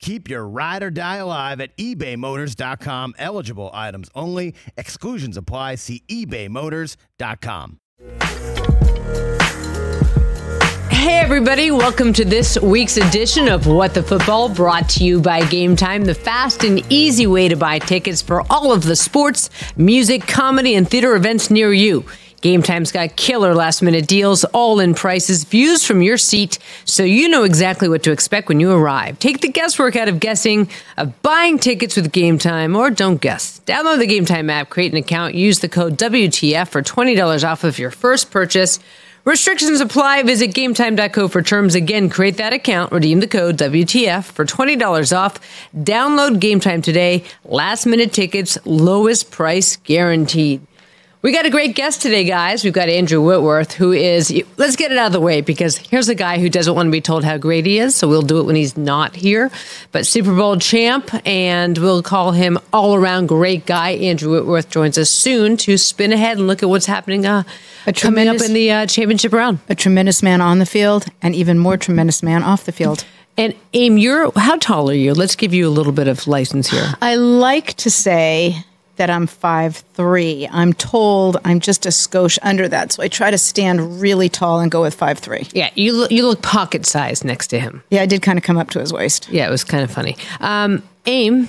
[0.00, 3.14] Keep your ride or die alive at ebaymotors.com.
[3.18, 4.54] Eligible items only.
[4.76, 5.76] Exclusions apply.
[5.76, 7.80] See ebaymotors.com.
[10.90, 15.44] Hey, everybody, welcome to this week's edition of What the Football, brought to you by
[15.44, 19.48] Game Time, the fast and easy way to buy tickets for all of the sports,
[19.76, 22.04] music, comedy, and theater events near you.
[22.42, 27.02] Game Time's got killer last minute deals, all in prices, views from your seat, so
[27.02, 29.18] you know exactly what to expect when you arrive.
[29.18, 33.60] Take the guesswork out of guessing, of buying tickets with Game Time, or don't guess.
[33.66, 37.64] Download the Game Time app, create an account, use the code WTF for $20 off
[37.64, 38.78] of your first purchase.
[39.24, 40.22] Restrictions apply.
[40.22, 41.74] Visit gametime.co for terms.
[41.74, 45.40] Again, create that account, redeem the code WTF for $20 off.
[45.76, 47.24] Download Game Time today.
[47.44, 50.64] Last minute tickets, lowest price guaranteed.
[51.22, 52.62] We got a great guest today, guys.
[52.62, 56.08] We've got Andrew Whitworth, who is, let's get it out of the way because here's
[56.08, 58.38] a guy who doesn't want to be told how great he is, so we'll do
[58.38, 59.50] it when he's not here.
[59.92, 63.92] But Super Bowl champ, and we'll call him all around great guy.
[63.92, 67.44] Andrew Whitworth joins us soon to spin ahead and look at what's happening uh,
[67.96, 69.58] coming up in the uh, championship round.
[69.70, 73.04] A tremendous man on the field, and even more tremendous man off the field.
[73.38, 75.12] And Aim, you're how tall are you?
[75.12, 76.94] Let's give you a little bit of license here.
[77.02, 78.64] I like to say
[78.96, 80.48] that I'm five three.
[80.50, 84.60] I'm told I'm just a skosh under that, so I try to stand really tall
[84.60, 85.46] and go with five three.
[85.52, 87.82] Yeah, you look, you look pocket sized next to him.
[87.90, 89.28] Yeah, I did kind of come up to his waist.
[89.30, 90.16] Yeah, it was kind of funny.
[90.40, 91.48] Um, Aim,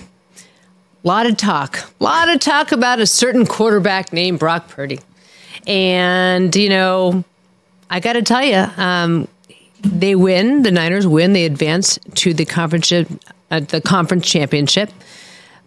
[1.04, 5.00] lot of talk, a lot of talk about a certain quarterback named Brock Purdy,
[5.66, 7.24] and you know,
[7.90, 9.28] I got to tell you, um,
[9.82, 10.64] they win.
[10.64, 11.34] The Niners win.
[11.34, 14.92] They advance to the conference uh, the conference championship.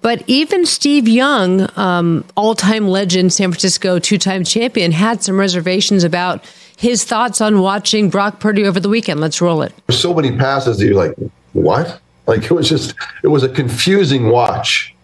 [0.02, 5.38] But even Steve Young, um, all time legend, San Francisco two time champion, had some
[5.38, 6.44] reservations about
[6.76, 9.20] his thoughts on watching Brock Purdy over the weekend.
[9.20, 9.74] Let's roll it.
[9.86, 11.14] There's so many passes that you're like,
[11.52, 12.00] what?
[12.26, 14.94] Like it was just, it was a confusing watch.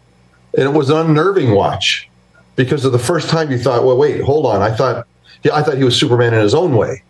[0.54, 2.08] And it was an unnerving watch
[2.54, 4.62] because of the first time you thought, well, wait, hold on.
[4.62, 5.06] I thought,
[5.42, 7.02] yeah, I thought he was Superman in his own way.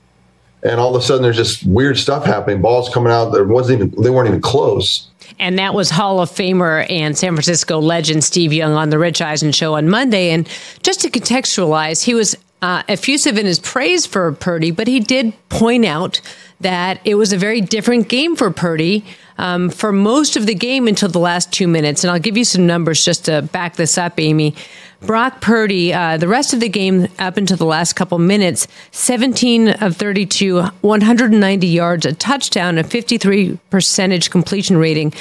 [0.64, 2.60] And all of a sudden there's just weird stuff happening.
[2.60, 3.30] Balls coming out.
[3.30, 5.08] There wasn't even, they weren't even close.
[5.38, 9.20] And that was Hall of Famer and San Francisco legend Steve Young on the Rich
[9.20, 10.30] Eisen show on Monday.
[10.30, 10.48] And
[10.82, 15.34] just to contextualize, he was uh, effusive in his praise for Purdy, but he did
[15.48, 16.20] point out
[16.60, 19.04] that it was a very different game for Purdy
[19.38, 22.04] um, for most of the game until the last two minutes.
[22.04, 24.54] And I'll give you some numbers just to back this up, Amy.
[25.02, 29.68] Brock Purdy, uh, the rest of the game up until the last couple minutes, 17
[29.68, 35.12] of 32, 190 yards, a touchdown, a 53 percentage completion rating.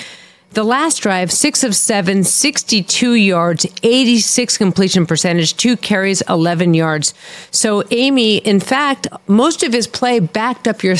[0.52, 7.14] The last drive, six of seven, 62 yards, 86 completion percentage, two carries, 11 yards.
[7.52, 10.96] So, Amy, in fact, most of his play backed up your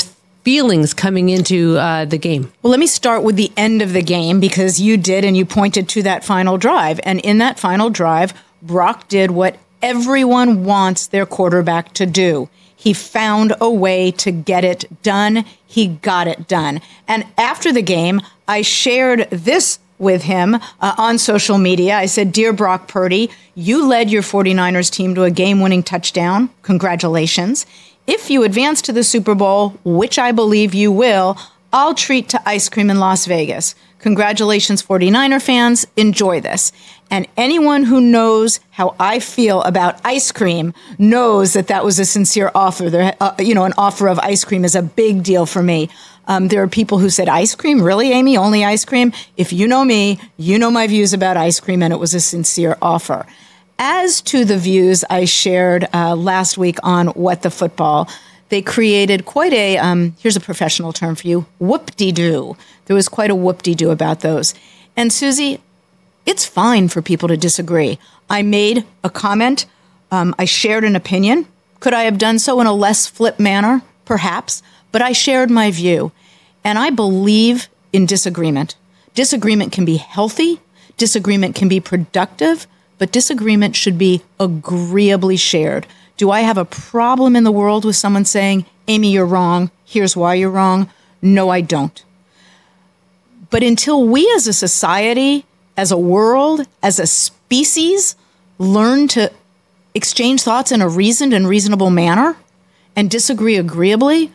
[0.46, 2.52] feelings coming into uh, the game?
[2.62, 5.44] Well, let me start with the end of the game because you did and you
[5.44, 7.00] pointed to that final drive.
[7.02, 12.48] And in that final drive, Brock did what everyone wants their quarterback to do.
[12.76, 15.44] He found a way to get it done.
[15.66, 16.80] He got it done.
[17.08, 21.96] And after the game, I shared this with him uh, on social media.
[21.96, 26.50] I said, Dear Brock Purdy, you led your 49ers team to a game winning touchdown.
[26.62, 27.66] Congratulations.
[28.06, 31.36] If you advance to the Super Bowl, which I believe you will,
[31.72, 33.74] I'll treat to ice cream in Las Vegas.
[33.98, 35.86] Congratulations, 49er fans.
[35.96, 36.70] Enjoy this.
[37.10, 42.04] And anyone who knows how I feel about ice cream knows that that was a
[42.04, 42.88] sincere offer.
[42.90, 45.88] There, uh, you know, an offer of ice cream is a big deal for me.
[46.28, 47.82] Um, there are people who said, Ice cream?
[47.82, 48.36] Really, Amy?
[48.36, 49.12] Only ice cream?
[49.36, 52.20] If you know me, you know my views about ice cream, and it was a
[52.20, 53.26] sincere offer.
[53.78, 58.08] As to the views I shared uh, last week on What the Football,
[58.48, 62.56] they created quite a, um, here's a professional term for you, whoop de doo.
[62.86, 64.54] There was quite a whoop de doo about those.
[64.96, 65.60] And Suzy,
[66.24, 67.98] it's fine for people to disagree.
[68.30, 69.66] I made a comment,
[70.10, 71.46] um, I shared an opinion.
[71.80, 73.82] Could I have done so in a less flip manner?
[74.06, 74.62] Perhaps.
[74.90, 76.12] But I shared my view.
[76.64, 78.74] And I believe in disagreement.
[79.14, 80.60] Disagreement can be healthy,
[80.96, 82.66] disagreement can be productive
[82.98, 85.86] but disagreement should be agreeably shared.
[86.16, 90.16] Do I have a problem in the world with someone saying, Amy, you're wrong, here's
[90.16, 90.88] why you're wrong?
[91.20, 92.02] No, I don't.
[93.50, 95.44] But until we as a society,
[95.76, 98.16] as a world, as a species,
[98.58, 99.30] learn to
[99.94, 102.36] exchange thoughts in a reasoned and reasonable manner
[102.94, 104.32] and disagree agreeably,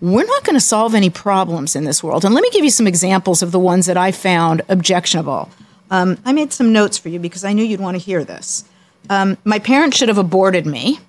[0.00, 2.24] we're not going to solve any problems in this world.
[2.24, 5.50] And let me give you some examples of the ones that I found objectionable.
[5.90, 8.64] Um, I made some notes for you because I knew you'd want to hear this.
[9.08, 11.00] Um, my parents should have aborted me.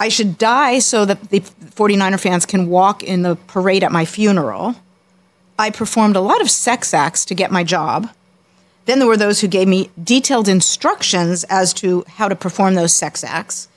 [0.00, 4.04] I should die so that the 49er fans can walk in the parade at my
[4.04, 4.76] funeral.
[5.58, 8.10] I performed a lot of sex acts to get my job.
[8.86, 12.94] Then there were those who gave me detailed instructions as to how to perform those
[12.94, 13.68] sex acts.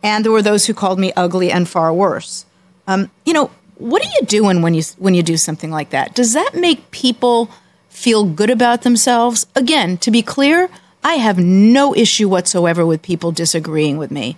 [0.00, 2.46] And there were those who called me ugly and far worse.
[2.86, 6.14] Um, you know, what are you doing when you when you do something like that?
[6.14, 7.50] Does that make people
[7.98, 9.46] feel good about themselves?
[9.56, 10.70] Again, to be clear,
[11.02, 14.36] I have no issue whatsoever with people disagreeing with me.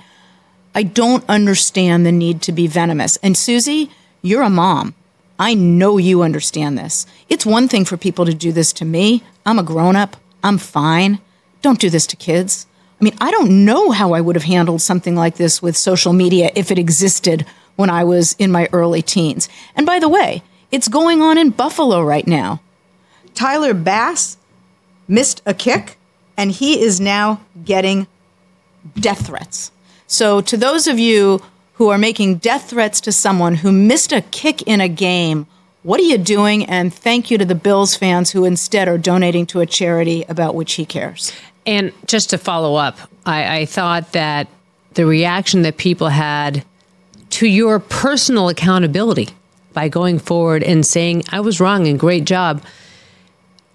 [0.75, 3.17] I don't understand the need to be venomous.
[3.23, 3.91] And Suzy,
[4.23, 4.95] you're a mom.
[5.39, 7.07] I know you understand this.
[7.29, 9.23] It's one thing for people to do this to me.
[9.45, 10.17] I'm a grown up.
[10.43, 11.19] I'm fine.
[11.61, 12.67] Don't do this to kids.
[13.01, 16.13] I mean, I don't know how I would have handled something like this with social
[16.13, 17.47] media if it existed
[17.77, 19.49] when I was in my early teens.
[19.75, 22.61] And by the way, it's going on in Buffalo right now.
[23.35, 24.37] Tyler Bass
[25.09, 25.99] missed a kick,
[26.37, 28.06] and he is now getting
[28.99, 29.73] death threats.
[30.06, 31.43] So, to those of you
[31.75, 35.47] who are making death threats to someone who missed a kick in a game,
[35.82, 36.67] what are you doing?
[36.67, 40.55] And thank you to the Bills fans who instead are donating to a charity about
[40.55, 41.32] which he cares.
[41.65, 44.49] And just to follow up, I, I thought that
[44.94, 46.65] the reaction that people had
[47.31, 49.29] to your personal accountability
[49.73, 52.62] by going forward and saying, I was wrong and great job.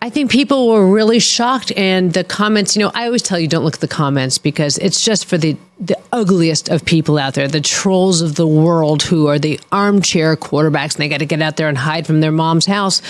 [0.01, 2.75] I think people were really shocked, and the comments.
[2.75, 5.37] You know, I always tell you don't look at the comments because it's just for
[5.37, 9.59] the the ugliest of people out there, the trolls of the world who are the
[9.71, 13.01] armchair quarterbacks, and they got to get out there and hide from their mom's house.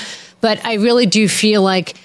[0.41, 1.95] But I really do feel like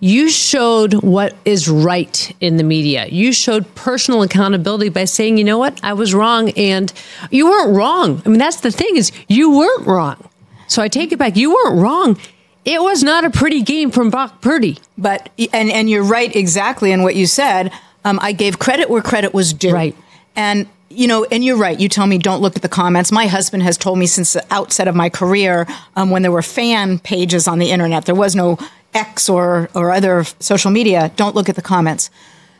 [0.00, 3.06] you showed what is right in the media.
[3.06, 6.92] You showed personal accountability by saying, you know what, I was wrong, and
[7.30, 8.20] you weren't wrong.
[8.26, 10.28] I mean, that's the thing is you weren't wrong.
[10.68, 11.36] So I take it back.
[11.36, 12.18] You weren't wrong.
[12.64, 14.78] It was not a pretty game from Brock Purdy.
[14.96, 17.72] But and and you're right exactly in what you said.
[18.04, 19.72] Um, I gave credit where credit was due.
[19.72, 19.96] Right.
[20.36, 21.78] And you know, and you're right.
[21.78, 23.10] You tell me don't look at the comments.
[23.10, 25.66] My husband has told me since the outset of my career,
[25.96, 28.58] um, when there were fan pages on the internet, there was no
[28.94, 31.10] X or or other social media.
[31.16, 32.10] Don't look at the comments.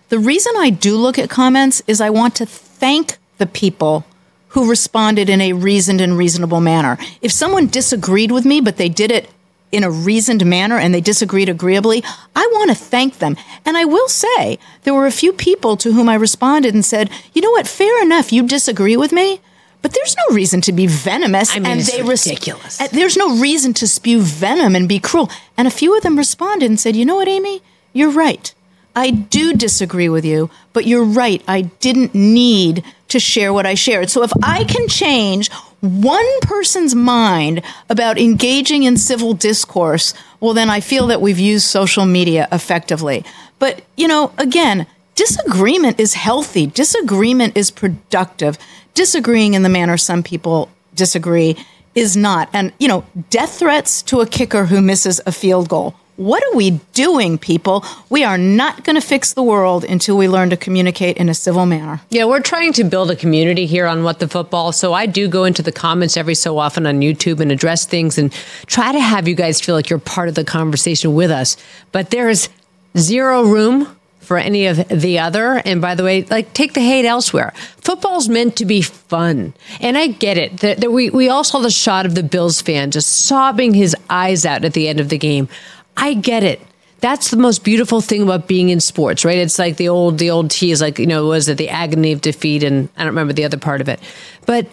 [0.09, 4.05] The reason I do look at comments is I want to thank the people
[4.49, 6.99] who responded in a reasoned and reasonable manner.
[7.23, 9.31] If someone disagreed with me, but they did it
[9.73, 12.05] in a reasoned manner and they disagreed agreeably,
[12.37, 13.37] I want to thank them.
[13.65, 17.11] And I will say, there were a few people to whom I responded and said,
[17.33, 19.41] you know what, fair enough, you disagree with me.
[19.81, 21.51] But there's no reason to be venomous.
[21.51, 22.81] I mean, and they ridiculous.
[22.81, 25.29] Res- there's no reason to spew venom and be cruel.
[25.57, 27.63] And a few of them responded and said, you know what, Amy?
[27.93, 28.55] You're right.
[28.95, 31.43] I do disagree with you, but you're right.
[31.49, 34.11] I didn't need to share what I shared.
[34.11, 35.51] So if I can change
[35.83, 41.67] one person's mind about engaging in civil discourse, well, then I feel that we've used
[41.67, 43.25] social media effectively.
[43.59, 44.87] But, you know, again,
[45.17, 48.59] disagreement is healthy, disagreement is productive.
[48.95, 51.57] Disagreeing in the manner some people disagree
[51.97, 52.49] is not.
[52.53, 56.57] And, you know, death threats to a kicker who misses a field goal what are
[56.57, 57.85] we doing, people?
[58.09, 61.35] We are not going to fix the world until we learn to communicate in a
[61.35, 62.01] civil manner.
[62.11, 64.73] Yeah, we're trying to build a community here on What the Football.
[64.73, 68.19] So I do go into the comments every so often on YouTube and address things
[68.19, 68.33] and
[68.67, 71.57] try to have you guys feel like you're part of the conversation with us.
[71.91, 72.49] But there is
[72.97, 75.61] zero room for any of the other.
[75.65, 77.53] And by the way, like take the hate elsewhere.
[77.79, 79.53] Football's meant to be fun.
[79.81, 80.61] And I get it.
[80.61, 83.97] That, that we, we all saw the shot of the Bills fan just sobbing his
[84.09, 85.49] eyes out at the end of the game.
[85.97, 86.61] I get it.
[87.01, 89.39] That's the most beautiful thing about being in sports, right?
[89.39, 92.13] It's like the old the old T is like you know, was it the agony
[92.13, 93.99] of defeat, and I don't remember the other part of it,
[94.47, 94.67] but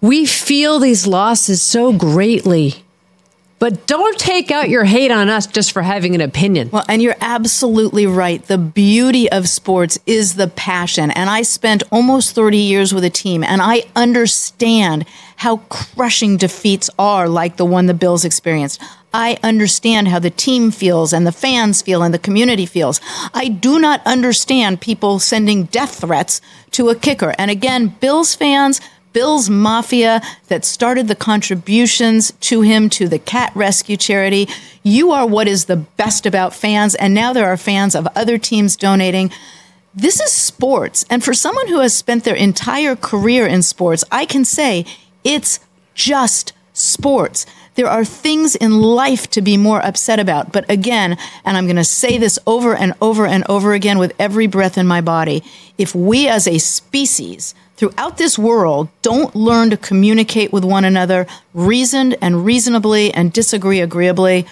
[0.00, 2.84] we feel these losses so greatly.
[3.62, 6.70] But don't take out your hate on us just for having an opinion.
[6.72, 8.42] Well, and you're absolutely right.
[8.42, 11.12] The beauty of sports is the passion.
[11.12, 16.90] And I spent almost 30 years with a team, and I understand how crushing defeats
[16.98, 18.82] are, like the one the Bills experienced.
[19.14, 23.00] I understand how the team feels and the fans feel and the community feels.
[23.32, 26.40] I do not understand people sending death threats
[26.72, 27.34] to a kicker.
[27.38, 28.80] And again, Bills fans,
[29.12, 34.48] Bills Mafia that started the contributions to him to the cat rescue charity.
[34.82, 36.94] You are what is the best about fans.
[36.94, 39.30] And now there are fans of other teams donating.
[39.94, 41.04] This is sports.
[41.10, 44.86] And for someone who has spent their entire career in sports, I can say
[45.24, 45.60] it's
[45.94, 47.44] just sports.
[47.74, 50.52] There are things in life to be more upset about.
[50.52, 54.14] But again, and I'm going to say this over and over and over again with
[54.18, 55.42] every breath in my body,
[55.78, 61.26] if we as a species throughout this world don't learn to communicate with one another
[61.54, 64.46] reasoned and reasonably and disagree agreeably,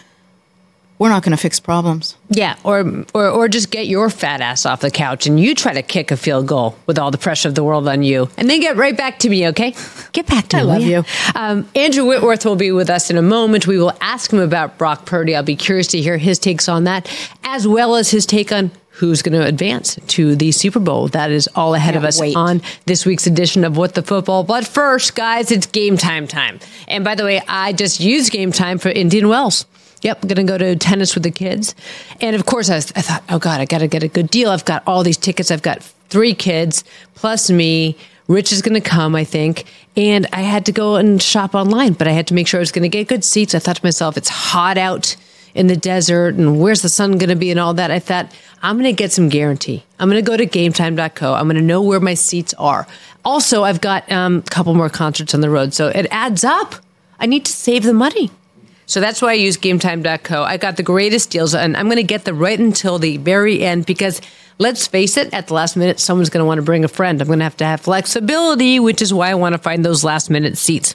[0.98, 2.14] we're not going to fix problems.
[2.28, 5.72] Yeah, or, or or just get your fat ass off the couch and you try
[5.72, 8.50] to kick a field goal with all the pressure of the world on you, and
[8.50, 9.48] then get right back to me.
[9.48, 9.74] Okay,
[10.12, 10.68] get back to I me.
[10.68, 11.04] I love you.
[11.34, 13.66] Um, Andrew Whitworth will be with us in a moment.
[13.66, 15.34] We will ask him about Brock Purdy.
[15.34, 17.10] I'll be curious to hear his takes on that,
[17.44, 21.08] as well as his take on who's going to advance to the Super Bowl.
[21.08, 22.36] That is all ahead Can't of us wait.
[22.36, 24.44] on this week's edition of What the Football.
[24.44, 26.60] But first, guys, it's game time time.
[26.86, 29.64] And by the way, I just used game time for Indian Wells.
[30.02, 31.74] Yep, going to go to tennis with the kids.
[32.20, 34.28] And of course, I, was, I thought, oh God, I got to get a good
[34.28, 34.50] deal.
[34.50, 35.50] I've got all these tickets.
[35.50, 37.96] I've got three kids plus me.
[38.28, 39.64] Rich is going to come, I think.
[39.96, 42.60] And I had to go and shop online, but I had to make sure I
[42.60, 43.54] was going to get good seats.
[43.54, 45.16] I thought to myself, it's hot out
[45.54, 47.90] in the desert and where's the sun going to be and all that.
[47.90, 49.84] I thought, I'm going to get some guarantee.
[49.98, 51.34] I'm going to go to gametime.co.
[51.34, 52.86] I'm going to know where my seats are.
[53.24, 56.76] Also, I've got um, a couple more concerts on the road, so it adds up.
[57.18, 58.30] I need to save the money.
[58.86, 60.42] So that's why I use gametime.co.
[60.42, 63.62] I got the greatest deals, and I'm going to get them right until the very
[63.62, 64.20] end because
[64.58, 67.20] let's face it, at the last minute, someone's going to want to bring a friend.
[67.20, 70.02] I'm going to have to have flexibility, which is why I want to find those
[70.04, 70.94] last minute seats.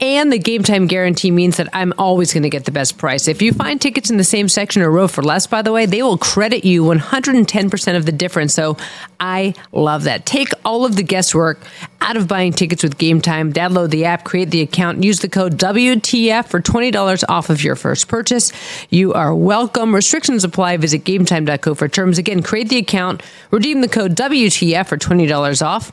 [0.00, 3.28] And the game time guarantee means that I'm always going to get the best price.
[3.28, 5.86] If you find tickets in the same section or row for less, by the way,
[5.86, 8.54] they will credit you 110% of the difference.
[8.54, 8.76] So
[9.18, 10.26] I love that.
[10.26, 11.60] Take all of the guesswork
[12.00, 13.52] out of buying tickets with Game Time.
[13.52, 17.76] Download the app, create the account, use the code WTF for $20 off of your
[17.76, 18.52] first purchase.
[18.90, 19.94] You are welcome.
[19.94, 20.78] Restrictions apply.
[20.78, 22.18] Visit gametime.co for terms.
[22.18, 25.92] Again, create the account, redeem the code WTF for $20 off.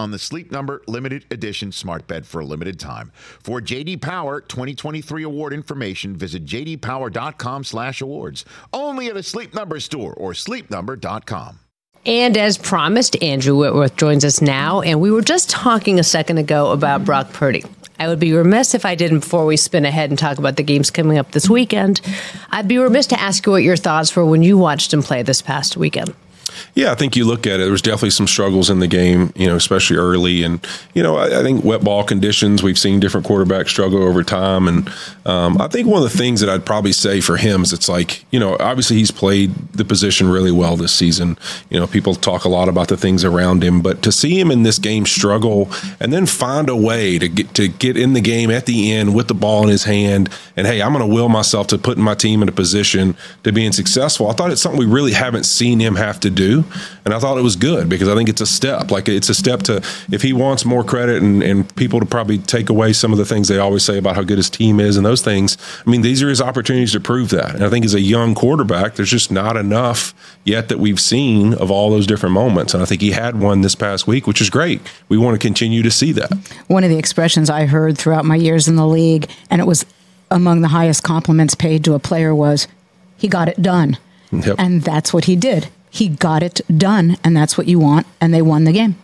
[0.00, 3.12] on the Sleep Number limited edition smart bed for a limited time.
[3.14, 8.44] For JD Power 2023 award information, visit jdpower.com/awards.
[8.72, 11.60] Only at a Sleep Number store or sleepnumber.com.
[12.06, 14.80] And as promised, Andrew Whitworth joins us now.
[14.80, 17.62] And we were just talking a second ago about Brock Purdy.
[17.98, 20.62] I would be remiss if I didn't, before we spin ahead and talk about the
[20.62, 22.00] games coming up this weekend,
[22.50, 25.22] I'd be remiss to ask you what your thoughts were when you watched him play
[25.22, 26.14] this past weekend.
[26.74, 27.64] Yeah, I think you look at it.
[27.64, 30.64] There was definitely some struggles in the game, you know, especially early, and
[30.94, 32.62] you know, I, I think wet ball conditions.
[32.62, 34.92] We've seen different quarterbacks struggle over time, and
[35.26, 37.88] um, I think one of the things that I'd probably say for him is it's
[37.88, 41.38] like, you know, obviously he's played the position really well this season.
[41.68, 44.50] You know, people talk a lot about the things around him, but to see him
[44.50, 48.20] in this game struggle and then find a way to get to get in the
[48.20, 51.14] game at the end with the ball in his hand, and hey, I'm going to
[51.14, 54.28] will myself to putting my team in a position to being successful.
[54.28, 56.39] I thought it's something we really haven't seen him have to do.
[57.04, 58.90] And I thought it was good because I think it's a step.
[58.90, 59.76] Like it's a step to
[60.10, 63.24] if he wants more credit and, and people to probably take away some of the
[63.24, 65.56] things they always say about how good his team is and those things.
[65.86, 67.54] I mean, these are his opportunities to prove that.
[67.54, 71.54] And I think as a young quarterback, there's just not enough yet that we've seen
[71.54, 72.74] of all those different moments.
[72.74, 74.80] And I think he had one this past week, which is great.
[75.08, 76.32] We want to continue to see that.
[76.68, 79.84] One of the expressions I heard throughout my years in the league, and it was
[80.30, 82.68] among the highest compliments paid to a player, was
[83.16, 83.98] he got it done.
[84.32, 84.56] Yep.
[84.58, 85.68] And that's what he did.
[85.90, 88.96] He got it done, and that's what you want, and they won the game.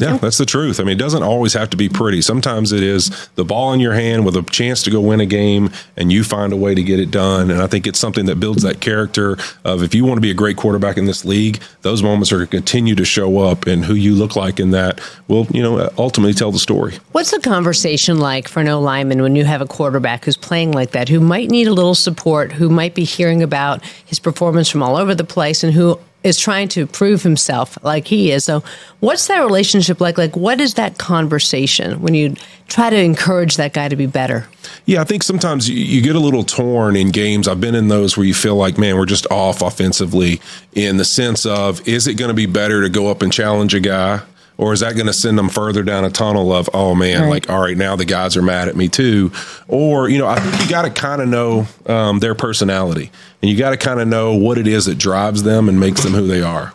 [0.00, 0.78] Yeah, that's the truth.
[0.78, 2.22] I mean, it doesn't always have to be pretty.
[2.22, 5.26] Sometimes it is the ball in your hand with a chance to go win a
[5.26, 7.50] game, and you find a way to get it done.
[7.50, 10.30] And I think it's something that builds that character of if you want to be
[10.30, 13.66] a great quarterback in this league, those moments are going to continue to show up,
[13.66, 16.96] and who you look like in that will, you know, ultimately tell the story.
[17.10, 20.92] What's the conversation like for no lineman when you have a quarterback who's playing like
[20.92, 24.80] that, who might need a little support, who might be hearing about his performance from
[24.80, 28.44] all over the place, and who is trying to prove himself like he is.
[28.44, 28.62] So,
[29.00, 30.18] what's that relationship like?
[30.18, 32.34] Like, what is that conversation when you
[32.66, 34.46] try to encourage that guy to be better?
[34.84, 37.46] Yeah, I think sometimes you, get a little torn in games.
[37.46, 40.40] I've been in those where you feel like, man, we're just off offensively
[40.74, 43.74] in the sense of, is it going to be better to go up and challenge
[43.74, 44.20] a guy?
[44.58, 47.30] Or is that going to send them further down a tunnel of, oh man, Right.
[47.30, 49.32] like all right, now the guys are mad at me too,
[49.68, 53.10] or you know, I think you got to kind of know um, their personality,
[53.40, 56.02] and you got to kind of know what it is that drives them and makes
[56.02, 56.74] them who they are.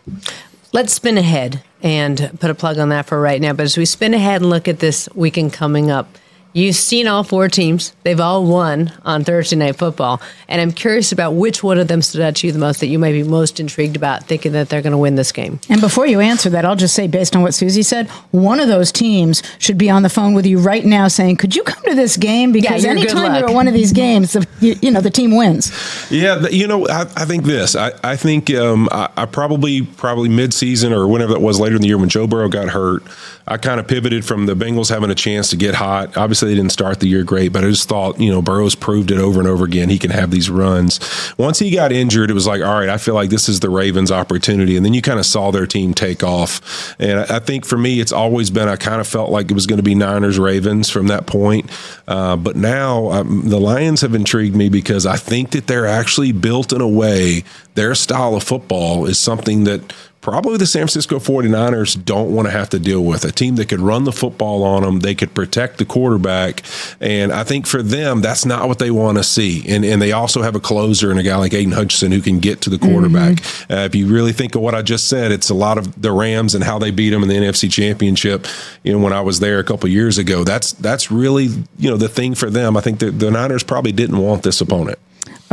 [0.72, 3.54] Let's spin ahead and put a plug on that for right now.
[3.54, 6.08] But as we spin ahead and look at this weekend coming up,
[6.54, 7.94] you've seen all four teams.
[8.04, 10.22] They've all won on Thursday Night Football.
[10.48, 12.88] And I'm curious about which one of them stood out to you the most that
[12.88, 15.60] you might be most intrigued about, thinking that they're going to win this game.
[15.70, 18.68] And before you answer that, I'll just say, based on what Suzy said, one of
[18.68, 21.84] those teams should be on the phone with you right now saying, Could you come
[21.86, 22.52] to this game?
[22.52, 25.36] Because you're anytime you're at one of these games, the, you, you know, the team
[25.36, 25.72] wins.
[26.12, 27.76] Yeah, th- you know, I, I think this.
[27.76, 31.82] I, I think um, I, I probably probably mid-season or whenever that was later in
[31.82, 33.04] the year when Joe Burrow got hurt,
[33.46, 36.16] I kind of pivoted from the Bengals having a chance to get hot.
[36.16, 39.12] Obviously, they didn't start the year great, but I just thought, you know, Burrow's proved
[39.12, 39.90] it over and over again.
[39.90, 41.00] He can have these runs.
[41.38, 43.70] Once he got injured, it was like, all right, I feel like this is the
[43.70, 46.96] Ravens' opportunity, and then you kind of saw their team take off.
[47.00, 48.70] And I, think for me, it's always been.
[48.70, 51.70] I kind of felt like it was going to be Niners Ravens from that point.
[52.08, 56.32] Uh, but now um, the Lions have intrigued me because I think that they're actually
[56.32, 57.44] built in a way.
[57.75, 62.51] Their style of football is something that probably the San Francisco 49ers don't want to
[62.51, 63.25] have to deal with.
[63.25, 66.63] A team that could run the football on them, they could protect the quarterback.
[67.01, 69.68] And I think for them, that's not what they want to see.
[69.68, 72.39] And, and they also have a closer and a guy like Aidan Hutchinson who can
[72.39, 73.44] get to the quarterback.
[73.70, 76.13] Uh, if you really think of what I just said, it's a lot of the
[76.13, 78.48] Rams and how they beat them in the NFC Championship.
[78.84, 81.98] You know, when I was there a couple years ago, that's that's really you know
[81.98, 82.77] the thing for them.
[82.77, 85.00] I think the, the Niners probably didn't want this opponent.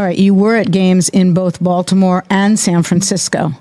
[0.00, 3.52] All right, you were at games in both Baltimore and San Francisco.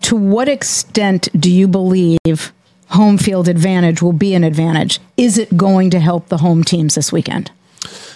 [0.00, 2.54] To what extent do you believe
[2.88, 5.00] home field advantage will be an advantage?
[5.18, 7.50] Is it going to help the home teams this weekend?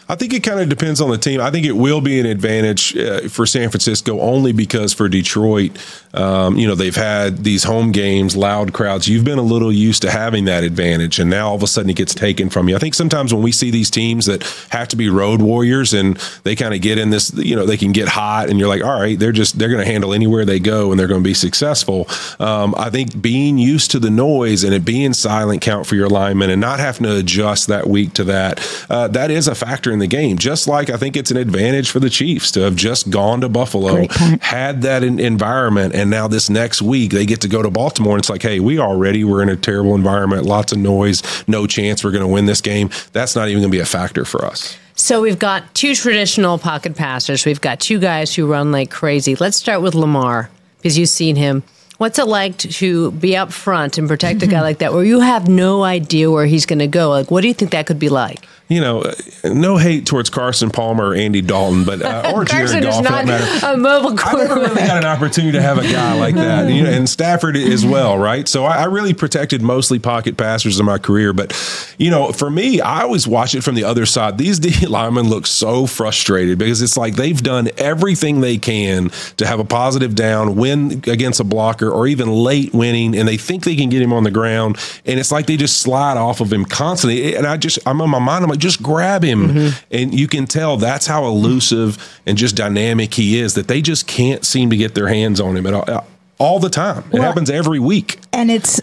[0.09, 1.43] I think it kind of depends on the team.
[1.43, 5.73] I think it will be an advantage uh, for San Francisco only because for Detroit,
[6.14, 9.08] um, you know, they've had these home games, loud crowds.
[9.08, 11.90] You've been a little used to having that advantage, and now all of a sudden
[11.90, 12.76] it gets taken from you.
[12.76, 16.16] I think sometimes when we see these teams that have to be road warriors and
[16.44, 18.82] they kind of get in this, you know, they can get hot, and you're like,
[18.82, 21.28] all right, they're just they're going to handle anywhere they go, and they're going to
[21.28, 22.06] be successful.
[22.38, 26.08] Um, I think being used to the noise and it being silent count for your
[26.08, 29.92] linemen and not having to adjust that week to that, uh, that is a factor
[29.92, 30.38] in the game.
[30.38, 33.49] Just like I think it's an advantage for the Chiefs to have just gone to
[33.49, 34.06] Buffalo,
[34.40, 38.15] had that in, environment, and now this next week they get to go to Baltimore.
[38.15, 41.67] And it's like, hey, we already we're in a terrible environment, lots of noise, no
[41.67, 42.91] chance we're going to win this game.
[43.13, 44.76] That's not even going to be a factor for us.
[44.95, 47.47] So we've got two traditional pocket passers.
[47.47, 49.37] We've got two guys who run like crazy.
[49.37, 51.63] Let's start with Lamar because you've seen him.
[51.99, 55.19] What's it like to be up front and protect a guy like that where you
[55.19, 57.11] have no idea where he's going to go?
[57.11, 58.47] Like, what do you think that could be like?
[58.69, 62.69] You know, uh, no hate towards Carson Palmer or Andy Dalton, but uh, or Jared
[62.69, 63.67] Carson Goff not matter.
[63.67, 66.76] a mobile I never really got an opportunity to have a guy like that, and,
[66.76, 68.47] you know, and Stafford as well, right?
[68.47, 71.56] So I, I really protected mostly pocket passers in my career, but
[71.97, 74.37] you know, for me, I always watch it from the other side.
[74.37, 79.08] These D linemen look so frustrated because it's like they've done everything they can
[79.39, 83.36] to have a positive down, win against a blocker, or even late winning, and they
[83.36, 86.40] think they can get him on the ground, and it's like they just slide off
[86.40, 87.34] of him constantly.
[87.34, 89.84] And I just, I'm in my mind, I'm like, just grab him, mm-hmm.
[89.90, 93.54] and you can tell that's how elusive and just dynamic he is.
[93.54, 96.06] That they just can't seem to get their hands on him at all,
[96.38, 97.04] all the time.
[97.12, 98.18] It Well- happens every week.
[98.32, 98.80] And it's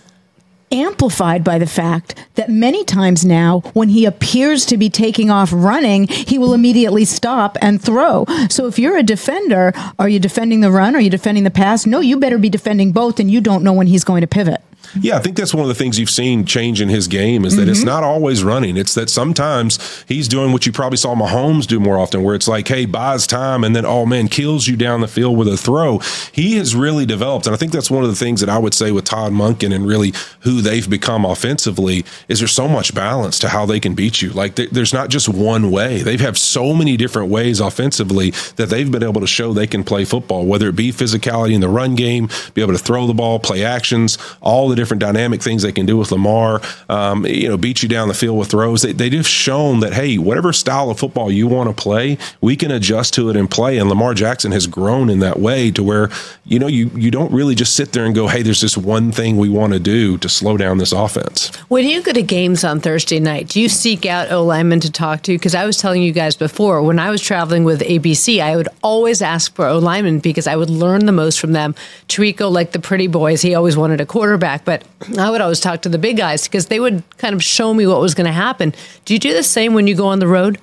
[0.71, 5.51] amplified by the fact that many times now, when he appears to be taking off
[5.53, 8.25] running, he will immediately stop and throw.
[8.49, 10.95] So if you're a defender, are you defending the run?
[10.95, 11.85] Are you defending the pass?
[11.85, 14.61] No, you better be defending both, and you don't know when he's going to pivot.
[15.01, 17.55] Yeah, I think that's one of the things you've seen change in his game is
[17.57, 17.87] that it's Mm-hmm.
[17.87, 18.77] not always running.
[18.77, 22.47] It's that sometimes he's doing what you probably saw Mahomes do more often, where it's
[22.47, 25.57] like, hey, buys time and then, oh man, kills you down the field with a
[25.57, 25.99] throw.
[26.31, 27.45] He has really developed.
[27.47, 29.73] And I think that's one of the things that I would say with Todd Monken
[29.75, 33.93] and really who they've become offensively is there's so much balance to how they can
[33.95, 34.29] beat you.
[34.31, 36.01] Like there- there's not just one way.
[36.01, 39.83] They have so many different ways offensively that they've been able to show they can
[39.83, 43.13] play football, whether it be physicality in the run game, be able to throw the
[43.13, 47.47] ball, play actions, all the different dynamic things they can do with Lamar, um, you
[47.47, 48.81] know, beat you down the field with throws.
[48.81, 52.55] They, they just shown that, hey, whatever style of football you want to play, we
[52.55, 53.77] can adjust to it and play.
[53.77, 56.09] And Lamar Jackson has grown in that way to where,
[56.45, 59.11] you know, you, you don't really just sit there and go, hey, there's this one
[59.11, 61.55] thing we want to do to slow down this offense.
[61.67, 64.91] When you go to games on Thursday night, do you seek out O linemen to
[64.91, 65.33] talk to?
[65.33, 68.69] Because I was telling you guys before, when I was traveling with ABC, I would
[68.83, 71.75] always ask for O linemen because I would learn the most from them.
[72.07, 74.83] Tirico, like the pretty boys, he always wanted a quarterback, but
[75.17, 77.87] I would always talk to the big guys because they would kind of show me
[77.87, 78.73] what was going to happen.
[79.05, 80.59] Do you do the same when you go on the road?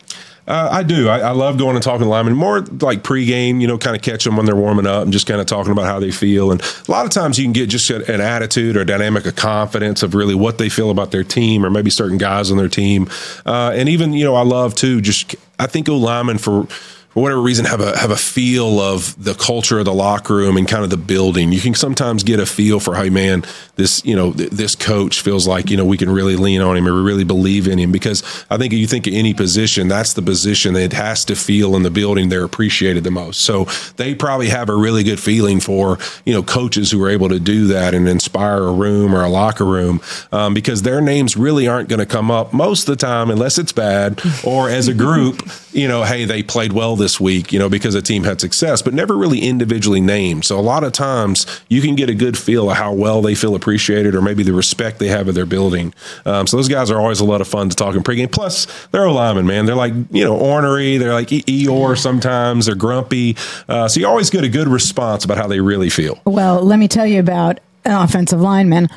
[0.46, 1.08] Uh, I do.
[1.08, 4.02] I, I, love going and talking to linemen more like pregame, you know, kind of
[4.02, 6.50] catch them when they're warming up and just kind of talking about how they feel.
[6.50, 10.02] And a lot of times you can get just an attitude or dynamic of confidence
[10.02, 13.08] of really what they feel about their team or maybe certain guys on their team.
[13.46, 16.66] Uh, and even, you know, I love too, just I think O linemen for
[17.12, 20.56] for whatever reason have a have a feel of the culture of the locker room
[20.56, 21.52] and kind of the building.
[21.52, 23.44] You can sometimes get a feel for how man
[23.76, 26.76] this you know th- this coach feels like you know we can really lean on
[26.76, 29.34] him or we really believe in him because I think if you think of any
[29.34, 33.40] position, that's the position that has to feel in the building they're appreciated the most.
[33.40, 37.28] So they probably have a really good feeling for you know coaches who are able
[37.28, 40.00] to do that and inspire a room or a locker room
[40.32, 43.58] um, because their names really aren't going to come up most of the time unless
[43.58, 45.42] it's bad or as a group
[45.72, 48.82] you know hey they played well this week, you know, because a team had success,
[48.82, 50.44] but never really individually named.
[50.44, 53.34] So a lot of times you can get a good feel of how well they
[53.34, 55.94] feel appreciated or maybe the respect they have of their building.
[56.24, 58.30] Um, so those guys are always a lot of fun to talk in pregame.
[58.30, 59.66] Plus, they're a lineman, man.
[59.66, 60.98] They're like, you know, ornery.
[60.98, 62.66] They're like e- Eeyore sometimes.
[62.66, 63.36] They're grumpy.
[63.68, 66.20] Uh, so you always get a good response about how they really feel.
[66.24, 68.88] Well, let me tell you about an offensive lineman,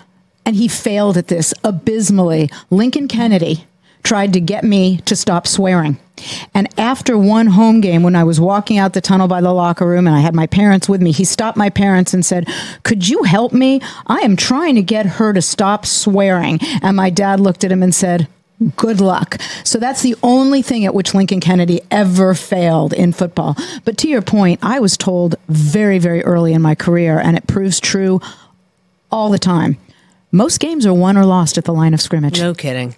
[0.46, 2.50] and he failed at this abysmally.
[2.70, 3.66] Lincoln Kennedy
[4.04, 5.98] tried to get me to stop swearing.
[6.54, 9.86] And after one home game, when I was walking out the tunnel by the locker
[9.86, 12.48] room and I had my parents with me, he stopped my parents and said,
[12.84, 13.82] Could you help me?
[14.08, 16.60] I am trying to get her to stop swearing.
[16.82, 18.28] And my dad looked at him and said,
[18.78, 19.38] Good luck.
[19.66, 23.58] So that's the only thing at which Lincoln Kennedy ever failed in football.
[23.84, 27.48] But to your point, I was told very, very early in my career, and it
[27.48, 28.22] proves true
[29.12, 29.78] all the time.
[30.32, 32.40] Most games are won or lost at the line of scrimmage.
[32.40, 32.96] No kidding.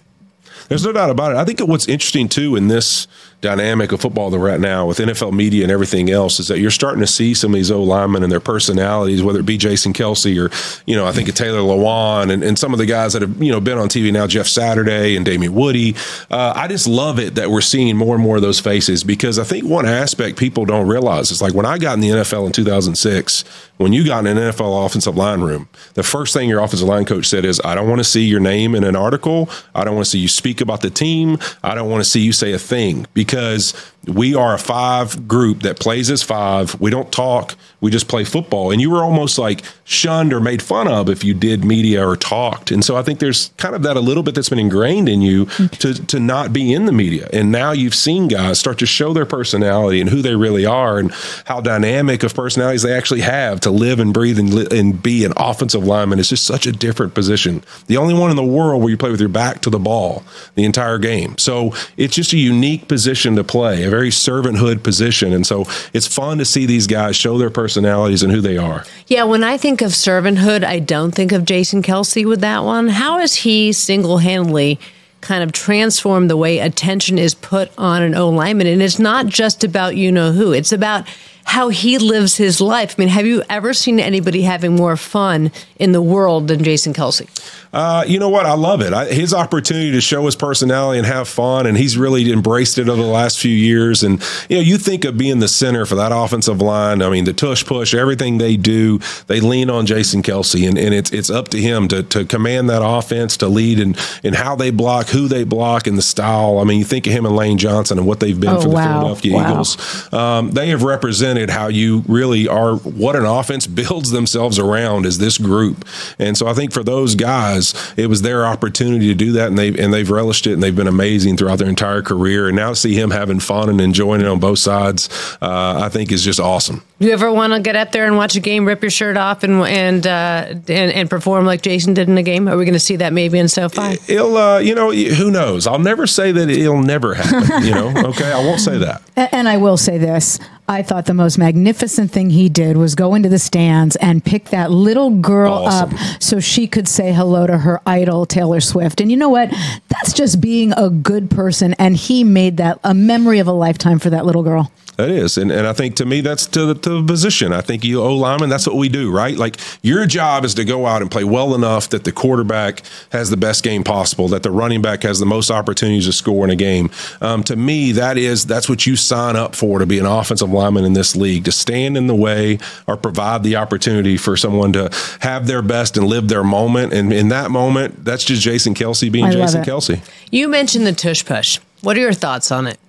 [0.68, 1.36] There's no doubt about it.
[1.36, 3.06] I think what's interesting too in this
[3.40, 6.58] dynamic of football that we're at now with NFL media and everything else is that
[6.58, 9.56] you're starting to see some of these O linemen and their personalities, whether it be
[9.56, 10.50] Jason Kelce or,
[10.86, 13.40] you know, I think of Taylor Lewan and, and some of the guys that have,
[13.40, 15.94] you know, been on TV now, Jeff Saturday and Damien Woody.
[16.30, 19.38] Uh, I just love it that we're seeing more and more of those faces because
[19.38, 22.46] I think one aspect people don't realize is like when I got in the NFL
[22.46, 23.44] in 2006,
[23.76, 27.04] when you got in an NFL offensive line room, the first thing your offensive line
[27.04, 29.48] coach said is, I don't want to see your name in an article.
[29.76, 31.38] I don't want to see you speak about the team.
[31.62, 33.74] I don't want to see you say a thing because because
[34.08, 36.80] we are a five group that plays as five.
[36.80, 37.54] We don't talk.
[37.80, 38.70] We just play football.
[38.70, 42.16] And you were almost like shunned or made fun of if you did media or
[42.16, 42.70] talked.
[42.70, 45.22] And so I think there's kind of that a little bit that's been ingrained in
[45.22, 47.28] you to, to not be in the media.
[47.32, 50.98] And now you've seen guys start to show their personality and who they really are
[50.98, 51.12] and
[51.44, 55.24] how dynamic of personalities they actually have to live and breathe and, li- and be
[55.24, 56.18] an offensive lineman.
[56.18, 57.62] It's just such a different position.
[57.86, 60.24] The only one in the world where you play with your back to the ball
[60.54, 61.38] the entire game.
[61.38, 65.32] So it's just a unique position to play a very servanthood position.
[65.32, 68.84] And so it's fun to see these guys show their personalities and who they are.
[69.08, 72.86] Yeah, when I think of servanthood, I don't think of Jason Kelce with that one.
[72.88, 74.78] How has he single handedly
[75.20, 78.68] kind of transformed the way attention is put on an O lineman?
[78.68, 81.08] And it's not just about you know who, it's about
[81.48, 82.94] how he lives his life.
[82.98, 86.92] I mean, have you ever seen anybody having more fun in the world than Jason
[86.92, 87.26] Kelce?
[87.72, 88.44] Uh, you know what?
[88.44, 88.92] I love it.
[88.92, 92.88] I, his opportunity to show his personality and have fun, and he's really embraced it
[92.88, 94.02] over the last few years.
[94.02, 97.00] And you know, you think of being the center for that offensive line.
[97.00, 100.94] I mean, the tush push, everything they do, they lean on Jason Kelce, and, and
[100.94, 104.54] it's it's up to him to to command that offense, to lead and and how
[104.54, 106.58] they block, who they block, and the style.
[106.58, 108.68] I mean, you think of him and Lane Johnson and what they've been oh, for
[108.68, 109.00] the wow.
[109.00, 109.50] Philadelphia wow.
[109.50, 110.12] Eagles.
[110.12, 115.18] Um, they have represented how you really are, what an offense builds themselves around is
[115.18, 115.86] this group.
[116.18, 119.58] And so I think for those guys, it was their opportunity to do that, and
[119.58, 122.48] they and they've relished it, and they've been amazing throughout their entire career.
[122.48, 125.08] And now to see him having fun and enjoying it on both sides,
[125.40, 126.82] uh, I think is just awesome.
[127.00, 129.16] Do you ever want to get up there and watch a game, rip your shirt
[129.16, 132.48] off, and and uh, and, and, perform like Jason did in a game?
[132.48, 133.98] Are we going to see that maybe in SoFi?
[134.12, 135.68] It'll, uh, you know, who knows?
[135.68, 137.64] I'll never say that it'll never happen.
[137.64, 139.02] You know, okay, I won't say that.
[139.14, 143.14] And I will say this: I thought the most magnificent thing he did was go
[143.14, 145.94] into the stands and pick that little girl awesome.
[145.94, 149.00] up so she could say hello to her idol, Taylor Swift.
[149.00, 149.50] And you know what?
[149.86, 151.74] That's just being a good person.
[151.74, 154.72] And he made that a memory of a lifetime for that little girl.
[154.98, 157.52] That is, and, and I think to me that's to the, to the position.
[157.52, 159.36] I think you O lineman, that's what we do, right?
[159.36, 162.82] Like your job is to go out and play well enough that the quarterback
[163.12, 166.42] has the best game possible, that the running back has the most opportunities to score
[166.42, 166.90] in a game.
[167.20, 170.50] Um, to me, that is that's what you sign up for to be an offensive
[170.50, 172.58] lineman in this league, to stand in the way
[172.88, 176.92] or provide the opportunity for someone to have their best and live their moment.
[176.92, 180.00] And in that moment, that's just Jason Kelce being I Jason Kelce.
[180.32, 181.60] You mentioned the tush push.
[181.82, 182.80] What are your thoughts on it?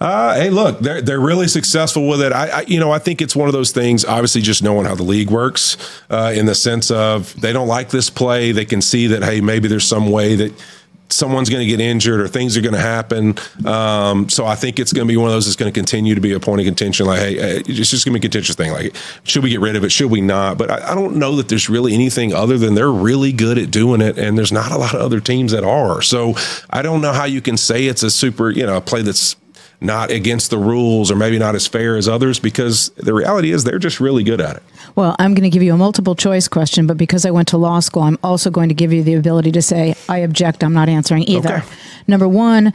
[0.00, 2.32] Uh, hey, look, they're they're really successful with it.
[2.32, 4.04] I, I, you know, I think it's one of those things.
[4.04, 5.76] Obviously, just knowing how the league works,
[6.10, 9.40] uh, in the sense of they don't like this play, they can see that hey,
[9.40, 10.52] maybe there's some way that
[11.14, 13.36] someone's going to get injured or things are going to happen.
[13.64, 16.14] Um, so I think it's going to be one of those that's going to continue
[16.14, 17.06] to be a point of contention.
[17.06, 18.72] Like, hey, it's just going to be a contentious thing.
[18.72, 19.90] Like, should we get rid of it?
[19.90, 20.58] Should we not?
[20.58, 23.70] But I, I, don't know that there's really anything other than they're really good at
[23.70, 26.02] doing it, and there's not a lot of other teams that are.
[26.02, 26.34] So
[26.70, 29.36] I don't know how you can say it's a super, you know, a play that's
[29.84, 33.64] not against the rules or maybe not as fair as others because the reality is
[33.64, 34.62] they're just really good at it.
[34.96, 37.58] Well, I'm going to give you a multiple choice question, but because I went to
[37.58, 40.72] law school, I'm also going to give you the ability to say, I object, I'm
[40.72, 41.56] not answering either.
[41.56, 41.66] Okay.
[42.06, 42.72] Number one,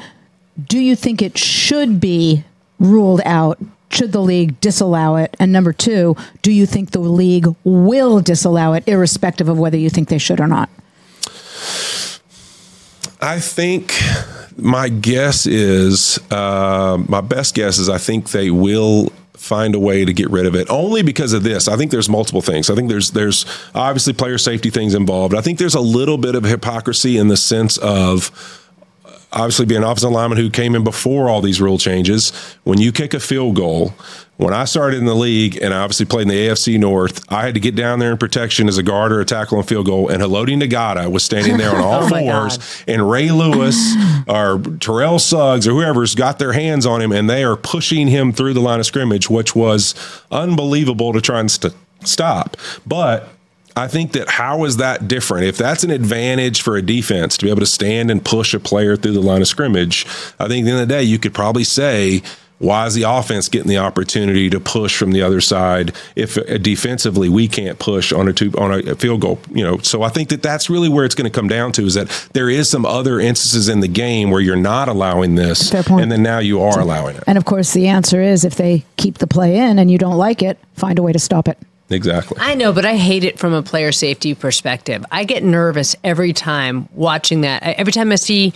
[0.68, 2.44] do you think it should be
[2.80, 3.60] ruled out?
[3.90, 5.36] Should the league disallow it?
[5.40, 9.90] And number two, do you think the league will disallow it, irrespective of whether you
[9.90, 10.70] think they should or not?
[13.22, 14.00] I think
[14.62, 20.04] my guess is, uh, my best guess is, I think they will find a way
[20.04, 21.68] to get rid of it only because of this.
[21.68, 22.70] I think there's multiple things.
[22.70, 25.34] I think there's there's obviously player safety things involved.
[25.34, 28.69] I think there's a little bit of hypocrisy in the sense of
[29.32, 32.32] obviously being an offensive lineman who came in before all these rule changes.
[32.64, 33.94] When you kick a field goal,
[34.38, 37.42] when I started in the league and I obviously played in the AFC North, I
[37.44, 39.86] had to get down there in protection as a guard or a tackle and field
[39.86, 40.10] goal.
[40.10, 43.96] And Haloti Ngata was standing there on all oh fours, and Ray Lewis
[44.28, 48.32] or Terrell Suggs or whoever's got their hands on him, and they are pushing him
[48.32, 49.94] through the line of scrimmage, which was
[50.32, 52.56] unbelievable to try and st- stop.
[52.88, 53.30] But
[53.76, 55.46] I think that how is that different?
[55.46, 58.60] If that's an advantage for a defense to be able to stand and push a
[58.60, 60.06] player through the line of scrimmage,
[60.40, 62.22] I think at the end of the day, you could probably say
[62.60, 66.58] why is the offense getting the opportunity to push from the other side if uh,
[66.58, 69.40] defensively we can't push on a two, on a field goal?
[69.52, 71.86] You know, so I think that that's really where it's going to come down to
[71.86, 75.74] is that there is some other instances in the game where you're not allowing this,
[75.74, 77.24] and then now you are allowing it.
[77.26, 80.18] And of course, the answer is if they keep the play in and you don't
[80.18, 81.58] like it, find a way to stop it.
[81.90, 82.38] Exactly.
[82.40, 85.04] I know, but I hate it from a player safety perspective.
[85.12, 87.64] I get nervous every time watching that.
[87.64, 88.54] Every time I see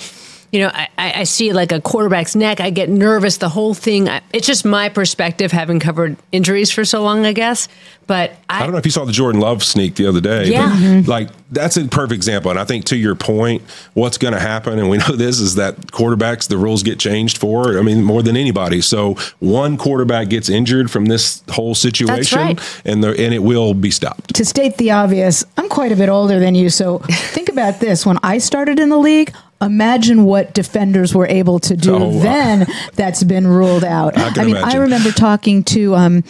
[0.54, 3.38] you know, I, I see like a quarterback's neck, I get nervous.
[3.38, 4.08] The whole thing.
[4.32, 7.68] It's just my perspective, having covered injuries for so long, I guess.
[8.06, 10.52] But I, I don't know if you saw the Jordan Love sneak the other day.
[10.52, 10.70] Yeah.
[10.70, 11.10] Mm-hmm.
[11.10, 12.52] Like that's a perfect example.
[12.52, 13.64] And I think to your point,
[13.96, 17.40] what's going to happen, and we know this is that quarterbacks, the rules get changed
[17.40, 17.80] for.
[17.80, 18.82] I mean, more than anybody.
[18.82, 22.82] So one quarterback gets injured from this whole situation, right.
[22.86, 24.36] and the, and it will be stopped.
[24.36, 28.06] To state the obvious, I'm quite a bit older than you, so think about this.
[28.06, 29.34] When I started in the league,
[29.66, 34.18] imagine what defenders were able to do oh, then that's been ruled out.
[34.18, 34.80] I, I mean, imagine.
[34.80, 36.24] I remember talking to um,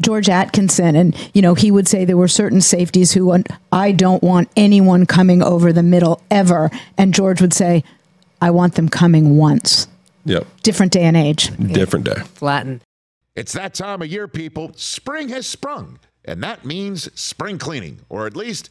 [0.00, 4.22] George Atkinson, and you know, he would say there were certain safeties who I don't
[4.22, 7.84] want anyone coming over the middle ever, and George would say,
[8.40, 9.88] I want them coming once.
[10.24, 10.46] Yep.
[10.62, 11.56] Different day and age.
[11.56, 12.16] Different day.
[12.34, 12.82] Flatten.
[13.34, 14.72] It's that time of year, people.
[14.74, 18.70] Spring has sprung, and that means spring cleaning, or at least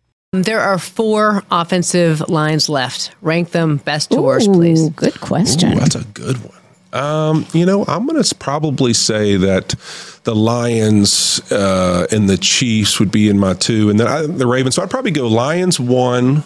[0.33, 3.11] There are four offensive lines left.
[3.21, 4.87] Rank them best to worst, please.
[4.91, 5.73] Good question.
[5.73, 6.57] Ooh, that's a good one.
[6.93, 9.75] Um, you know, I'm going to probably say that
[10.23, 14.47] the Lions uh, and the Chiefs would be in my two, and then I, the
[14.47, 14.75] Ravens.
[14.75, 16.45] So I'd probably go Lions one.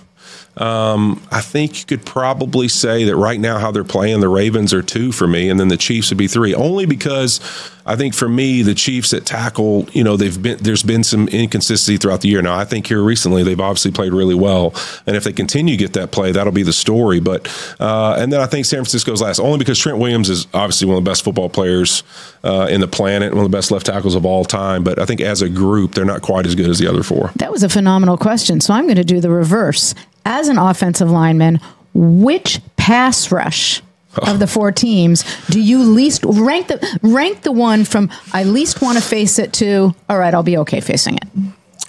[0.58, 4.74] Um, I think you could probably say that right now how they're playing, the Ravens
[4.74, 6.54] are two for me, and then the Chiefs would be three.
[6.54, 7.42] Only because
[7.86, 11.28] I think for me, the Chiefs at tackle, you know, they've been there's been some
[11.28, 12.42] inconsistency throughout the year.
[12.42, 14.74] Now I think here recently they've obviously played really well,
[15.06, 17.20] and if they continue to get that play, that'll be the story.
[17.20, 17.48] But
[17.80, 20.98] uh, and then I think San Francisco's last, only because Trent Williams is obviously one
[20.98, 22.04] of the best football players
[22.46, 24.84] uh, in the planet, one of the best left tackles of all time.
[24.86, 27.32] But I think as a group, they're not quite as good as the other four.
[27.36, 28.62] That was a phenomenal question.
[28.62, 29.94] So I'm going to do the reverse.
[30.26, 31.60] As an offensive lineman,
[31.94, 33.82] which pass rush
[34.24, 38.82] of the four teams do you least rank the rank the one from I least
[38.82, 41.24] want to face it to all right, I'll be okay facing it.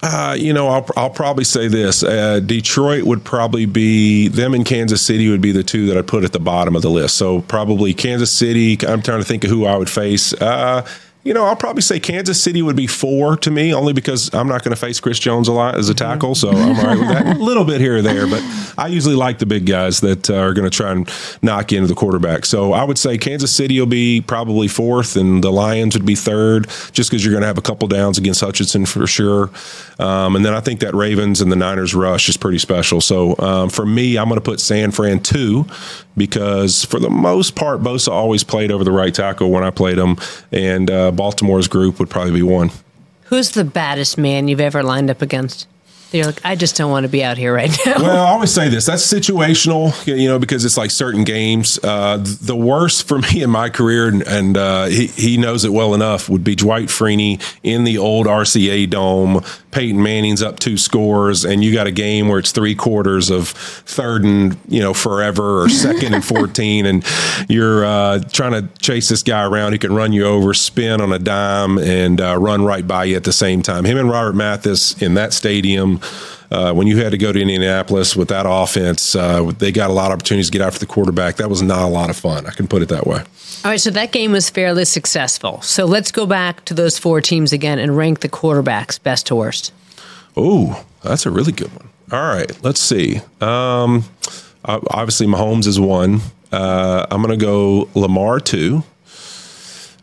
[0.03, 2.03] Uh, you know, I'll, I'll probably say this.
[2.03, 6.05] Uh, Detroit would probably be, them and Kansas City would be the two that I'd
[6.05, 7.17] put at the bottom of the list.
[7.17, 8.77] So probably Kansas City.
[8.87, 10.33] I'm trying to think of who I would face.
[10.33, 10.87] Uh,
[11.27, 14.47] you know, I'll probably say Kansas City would be four to me, only because I'm
[14.47, 16.97] not going to face Chris Jones a lot as a tackle, so I'm all right
[16.97, 17.37] with that.
[17.37, 18.41] A little bit here or there, but
[18.77, 21.09] I usually like the big guys that uh, are going to try and
[21.41, 22.45] knock into the quarterback.
[22.45, 26.15] So I would say Kansas City will be probably fourth, and the Lions would be
[26.15, 29.49] third, just because you're going to have a couple downs against Hutchinson for sure.
[29.99, 33.01] Um, and then I think that Ravens and the Niners rush is pretty special.
[33.01, 35.65] So um, for me, I'm going to put San Fran two
[36.17, 39.97] because for the most part, Bosa always played over the right tackle when I played
[39.97, 40.17] him,
[40.51, 42.71] and uh, Baltimore's group would probably be one.
[43.25, 45.67] Who's the baddest man you've ever lined up against?
[46.11, 47.95] You're like, I just don't want to be out here right now.
[47.97, 48.85] Well, I always say this.
[48.85, 51.79] That's situational, you know, because it's like certain games.
[51.83, 55.73] Uh, the worst for me in my career, and, and uh, he, he knows it
[55.73, 59.43] well enough, would be Dwight Freeney in the old RCA Dome.
[59.71, 63.49] Peyton Manning's up two scores, and you got a game where it's three quarters of
[63.49, 67.05] third and, you know, forever or second and 14, and
[67.49, 71.11] you're uh, trying to chase this guy around who can run you over, spin on
[71.11, 73.83] a dime, and uh, run right by you at the same time.
[73.83, 75.96] Him and Robert Mathis in that stadium
[76.51, 79.93] uh, when you had to go to Indianapolis with that offense, uh, they got a
[79.93, 81.35] lot of opportunities to get after the quarterback.
[81.37, 82.45] That was not a lot of fun.
[82.45, 83.19] I can put it that way.
[83.65, 85.61] All right, so that game was fairly successful.
[85.61, 89.35] So let's go back to those four teams again and rank the quarterbacks best to
[89.35, 89.73] worst.
[90.35, 91.89] Oh, that's a really good one.
[92.11, 93.19] All right, let's see.
[93.41, 94.05] Um,
[94.63, 96.21] obviously, Mahomes is one.
[96.51, 98.83] Uh, I'm going to go Lamar two.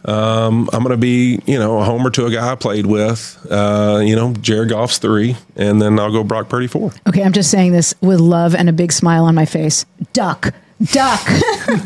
[0.05, 3.47] Um, I'm going to be, you know, a homer to a guy I played with.
[3.51, 6.93] Uh, you know, Jared Goff's three, and then I'll go Brock Purdy four.
[7.09, 9.87] Okay, I'm just saying this with love and a big smile on my face.
[10.12, 10.55] Duck,
[10.93, 11.21] duck.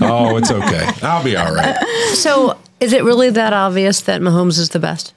[0.01, 0.91] oh, it's okay.
[1.03, 1.77] I'll be all right.
[2.15, 5.13] So, is it really that obvious that Mahomes is the best?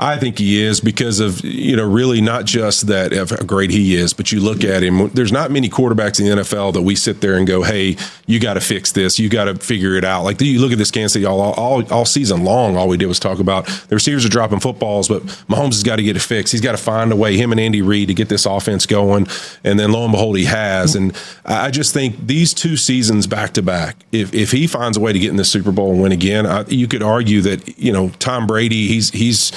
[0.00, 3.96] I think he is because of, you know, really not just that how great he
[3.96, 5.08] is, but you look at him.
[5.08, 8.38] There's not many quarterbacks in the NFL that we sit there and go, hey, you
[8.38, 9.18] got to fix this.
[9.18, 10.22] You got to figure it out.
[10.22, 13.06] Like you look at this Kansas City all, all, all season long, all we did
[13.06, 16.20] was talk about the receivers are dropping footballs, but Mahomes has got to get it
[16.20, 16.52] fixed.
[16.52, 19.26] He's got to find a way, him and Andy Reid, to get this offense going.
[19.64, 20.94] And then lo and behold, he has.
[20.94, 21.12] And
[21.44, 25.12] I just think these two seasons back to back, if, if he finds a way
[25.12, 27.92] to get in the Super Bowl and win again, I, you could argue that, you
[27.92, 29.50] know, Tom Brady, he's, he's,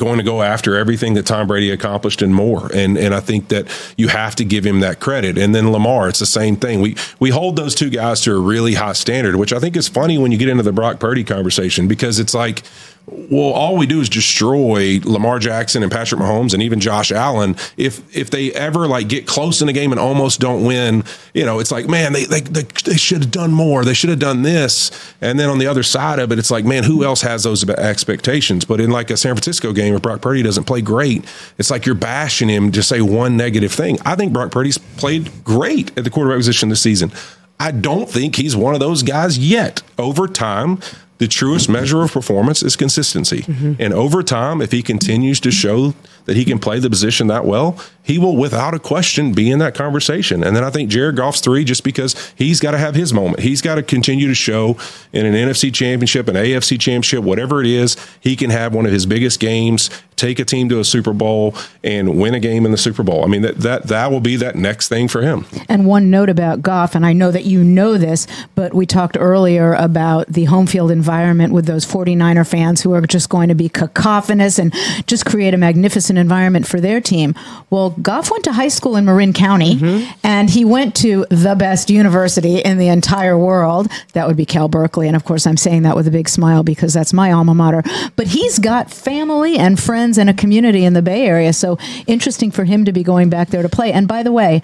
[0.00, 2.70] going to go after everything that Tom Brady accomplished and more.
[2.74, 5.36] And and I think that you have to give him that credit.
[5.36, 6.80] And then Lamar, it's the same thing.
[6.80, 9.88] We we hold those two guys to a really high standard, which I think is
[9.88, 12.62] funny when you get into the Brock Purdy conversation because it's like
[13.06, 17.56] well, all we do is destroy Lamar Jackson and Patrick Mahomes and even Josh Allen.
[17.76, 21.02] If if they ever like get close in a game and almost don't win,
[21.34, 23.84] you know, it's like, man, they they, they, they should have done more.
[23.84, 24.90] They should have done this.
[25.20, 27.68] And then on the other side of it, it's like, man, who else has those
[27.68, 28.64] expectations?
[28.64, 31.24] But in like a San Francisco game, if Brock Purdy doesn't play great,
[31.58, 33.98] it's like you're bashing him to say one negative thing.
[34.04, 37.10] I think Brock Purdy's played great at the quarterback position this season.
[37.58, 39.82] I don't think he's one of those guys yet.
[39.98, 40.80] Over time,
[41.20, 43.42] the truest measure of performance is consistency.
[43.42, 43.74] Mm-hmm.
[43.78, 45.92] And over time, if he continues to show
[46.24, 49.58] that he can play the position that well, he will without a question be in
[49.58, 50.42] that conversation.
[50.42, 53.40] And then I think Jared Goff's three just because he's got to have his moment.
[53.40, 54.78] He's got to continue to show
[55.12, 58.92] in an NFC championship, an AFC championship, whatever it is, he can have one of
[58.92, 61.54] his biggest games, take a team to a Super Bowl
[61.84, 63.24] and win a game in the Super Bowl.
[63.24, 65.44] I mean that that that will be that next thing for him.
[65.68, 69.18] And one note about Goff, and I know that you know this, but we talked
[69.20, 73.48] earlier about the home field environment environment with those 49er fans who are just going
[73.48, 74.72] to be cacophonous and
[75.08, 77.34] just create a magnificent environment for their team.
[77.68, 80.08] Well, Goff went to high school in Marin County mm-hmm.
[80.22, 83.88] and he went to the best university in the entire world.
[84.12, 85.08] That would be Cal Berkeley.
[85.08, 87.82] And of course, I'm saying that with a big smile because that's my alma mater.
[88.14, 91.52] But he's got family and friends and a community in the Bay Area.
[91.52, 93.92] So interesting for him to be going back there to play.
[93.92, 94.62] And by the way,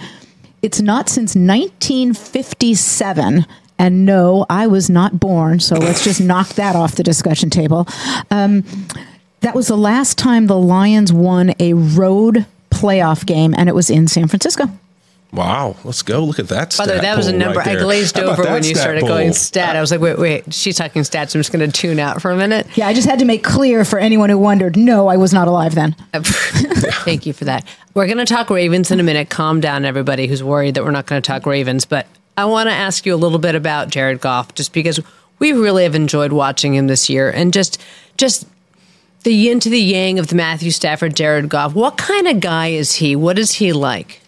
[0.63, 3.47] it's not since 1957
[3.79, 7.87] and no, I was not born, so let's just knock that off the discussion table.
[8.31, 8.65] Um,
[9.41, 13.91] that was the last time the Lions won a road playoff game, and it was
[13.91, 14.69] in San Francisco.
[15.33, 16.25] Wow, let's go.
[16.25, 16.75] Look at that.
[16.79, 19.09] By the way, that was a number right I glazed over when you started poll?
[19.09, 19.77] going stat.
[19.77, 21.35] I was like, wait, wait, she's talking stats.
[21.35, 22.67] I'm just going to tune out for a minute.
[22.77, 24.77] Yeah, I just had to make clear for anyone who wondered.
[24.77, 25.95] No, I was not alive then.
[26.15, 27.67] Thank you for that.
[27.93, 29.29] We're going to talk Ravens in a minute.
[29.29, 31.85] Calm down, everybody who's worried that we're not going to talk Ravens.
[31.85, 32.07] But
[32.37, 35.01] I want to ask you a little bit about Jared Goff, just because
[35.39, 37.83] we really have enjoyed watching him this year, and just
[38.17, 38.47] just
[39.23, 41.75] the yin to the yang of the Matthew Stafford, Jared Goff.
[41.75, 43.17] What kind of guy is he?
[43.17, 44.21] What is he like?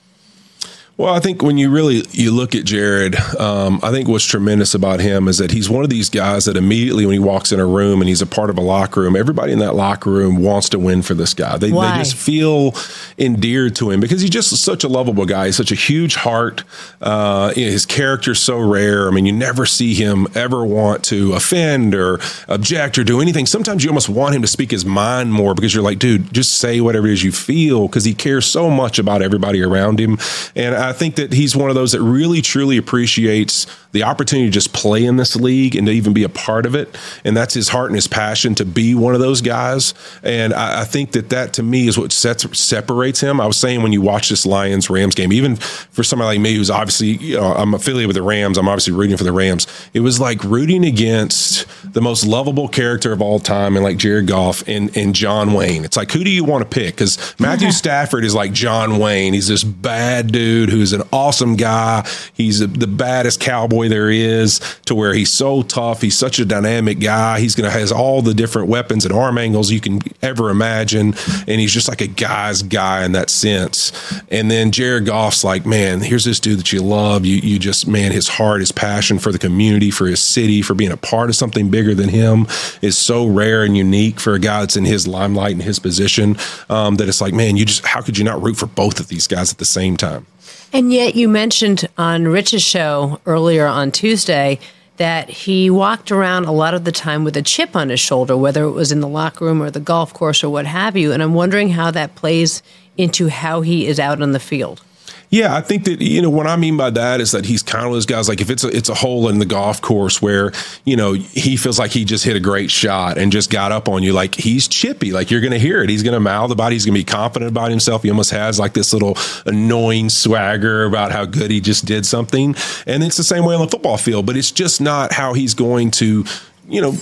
[0.98, 4.74] Well, I think when you really you look at Jared, um, I think what's tremendous
[4.74, 7.60] about him is that he's one of these guys that immediately when he walks in
[7.60, 10.42] a room and he's a part of a locker room, everybody in that locker room
[10.42, 11.56] wants to win for this guy.
[11.56, 12.74] They, they just feel
[13.16, 15.46] endeared to him because he's just such a lovable guy.
[15.46, 16.64] He's such a huge heart.
[17.00, 19.06] Uh, you know, his character's so rare.
[19.06, 22.18] I mean, you never see him ever want to offend or
[22.48, 23.46] object or do anything.
[23.46, 26.56] Sometimes you almost want him to speak his mind more because you're like, dude, just
[26.56, 30.18] say whatever it is you feel because he cares so much about everybody around him.
[30.56, 34.48] And I I think that he's one of those that really truly appreciates the opportunity
[34.48, 36.96] to just play in this league and to even be a part of it.
[37.24, 39.94] And that's his heart and his passion to be one of those guys.
[40.22, 43.40] And I, I think that that to me is what sets, separates him.
[43.40, 46.54] I was saying when you watch this Lions Rams game, even for somebody like me
[46.54, 49.66] who's obviously, you know, I'm affiliated with the Rams, I'm obviously rooting for the Rams.
[49.94, 54.26] It was like rooting against the most lovable character of all time and like Jared
[54.26, 55.84] Goff and, and John Wayne.
[55.84, 56.94] It's like, who do you want to pick?
[56.94, 59.32] Because Matthew Stafford is like John Wayne.
[59.32, 62.06] He's this bad dude who's an awesome guy.
[62.34, 66.00] He's a, the baddest cowboy there is to where he's so tough.
[66.00, 67.40] He's such a dynamic guy.
[67.40, 71.14] He's to has all the different weapons and arm angles you can ever imagine.
[71.46, 73.92] And he's just like a guy's guy in that sense.
[74.30, 77.26] And then Jared Goff's like, man, here's this dude that you love.
[77.26, 80.74] You, you just, man, his heart, his passion for the community, for his city, for
[80.74, 82.46] being a part of something bigger than him
[82.82, 86.36] is so rare and unique for a guy that's in his limelight and his position
[86.68, 89.08] um, that it's like, man, you just, how could you not root for both of
[89.08, 90.26] these guys at the same time?
[90.72, 94.58] And yet, you mentioned on Rich's show earlier on Tuesday
[94.98, 98.36] that he walked around a lot of the time with a chip on his shoulder,
[98.36, 101.12] whether it was in the locker room or the golf course or what have you.
[101.12, 102.62] And I'm wondering how that plays
[102.96, 104.82] into how he is out on the field.
[105.30, 107.84] Yeah, I think that you know what I mean by that is that he's kind
[107.84, 110.52] of those guys like if it's a it's a hole in the golf course where
[110.86, 113.88] you know he feels like he just hit a great shot and just got up
[113.88, 115.90] on you like he's chippy like you're going to hear it.
[115.90, 116.76] He's going to mouth about it.
[116.76, 118.02] He's going to be confident about himself.
[118.02, 122.56] He almost has like this little annoying swagger about how good he just did something.
[122.86, 125.52] And it's the same way on the football field but it's just not how he's
[125.52, 126.24] going to
[126.68, 126.94] you know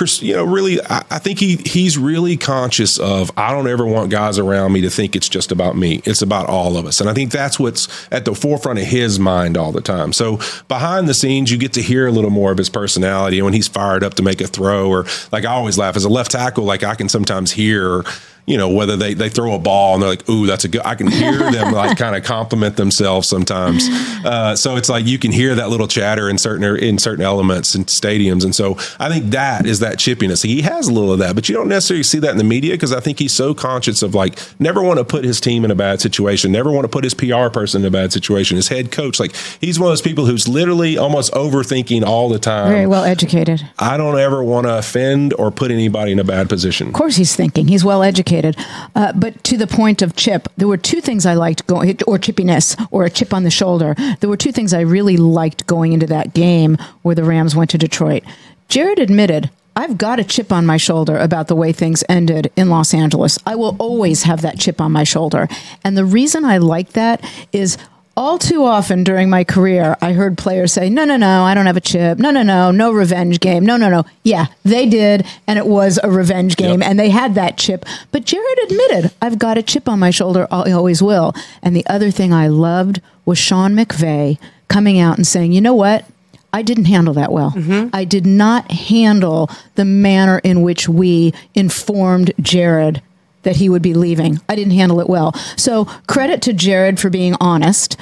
[0.00, 3.30] you know, really, I, I, think he he's really conscious of.
[3.36, 6.02] I don't ever want guys around me to think it's just about me.
[6.04, 9.18] It's about all of us, and I think that's what's at the forefront of his
[9.18, 10.12] mind all the time.
[10.12, 13.52] So behind the scenes, you get to hear a little more of his personality when
[13.52, 16.32] he's fired up to make a throw, or like I always laugh as a left
[16.32, 16.64] tackle.
[16.64, 18.02] Like I can sometimes hear
[18.46, 20.82] you know, whether they, they throw a ball and they're like, ooh, that's a good,
[20.84, 23.88] I can hear them like kind of compliment themselves sometimes.
[24.24, 27.74] Uh, so it's like you can hear that little chatter in certain, in certain elements
[27.76, 28.44] in stadiums.
[28.44, 30.42] And so I think that is that chippiness.
[30.44, 32.72] He has a little of that, but you don't necessarily see that in the media
[32.74, 35.70] because I think he's so conscious of like, never want to put his team in
[35.70, 38.68] a bad situation, never want to put his PR person in a bad situation, his
[38.68, 39.20] head coach.
[39.20, 42.72] Like he's one of those people who's literally almost overthinking all the time.
[42.72, 43.68] Very well educated.
[43.78, 46.88] I don't ever want to offend or put anybody in a bad position.
[46.88, 47.68] Of course he's thinking.
[47.68, 48.31] He's well educated
[48.94, 52.18] uh, but to the point of chip, there were two things I liked going, or
[52.18, 53.94] chippiness, or a chip on the shoulder.
[54.20, 57.70] There were two things I really liked going into that game where the Rams went
[57.70, 58.24] to Detroit.
[58.68, 62.68] Jared admitted, I've got a chip on my shoulder about the way things ended in
[62.68, 63.38] Los Angeles.
[63.46, 65.48] I will always have that chip on my shoulder.
[65.82, 67.78] And the reason I like that is
[68.16, 71.66] all too often during my career, I heard players say, No, no, no, I don't
[71.66, 72.18] have a chip.
[72.18, 73.64] No, no, no, no revenge game.
[73.64, 74.04] No, no, no.
[74.22, 75.26] Yeah, they did.
[75.46, 76.80] And it was a revenge game.
[76.80, 76.90] Yep.
[76.90, 77.84] And they had that chip.
[78.10, 80.46] But Jared admitted, I've got a chip on my shoulder.
[80.50, 81.34] I always will.
[81.62, 84.38] And the other thing I loved was Sean McVay
[84.68, 86.04] coming out and saying, You know what?
[86.52, 87.52] I didn't handle that well.
[87.52, 87.88] Mm-hmm.
[87.94, 93.00] I did not handle the manner in which we informed Jared
[93.42, 94.40] that he would be leaving.
[94.48, 95.32] I didn't handle it well.
[95.56, 97.96] So credit to Jared for being honest.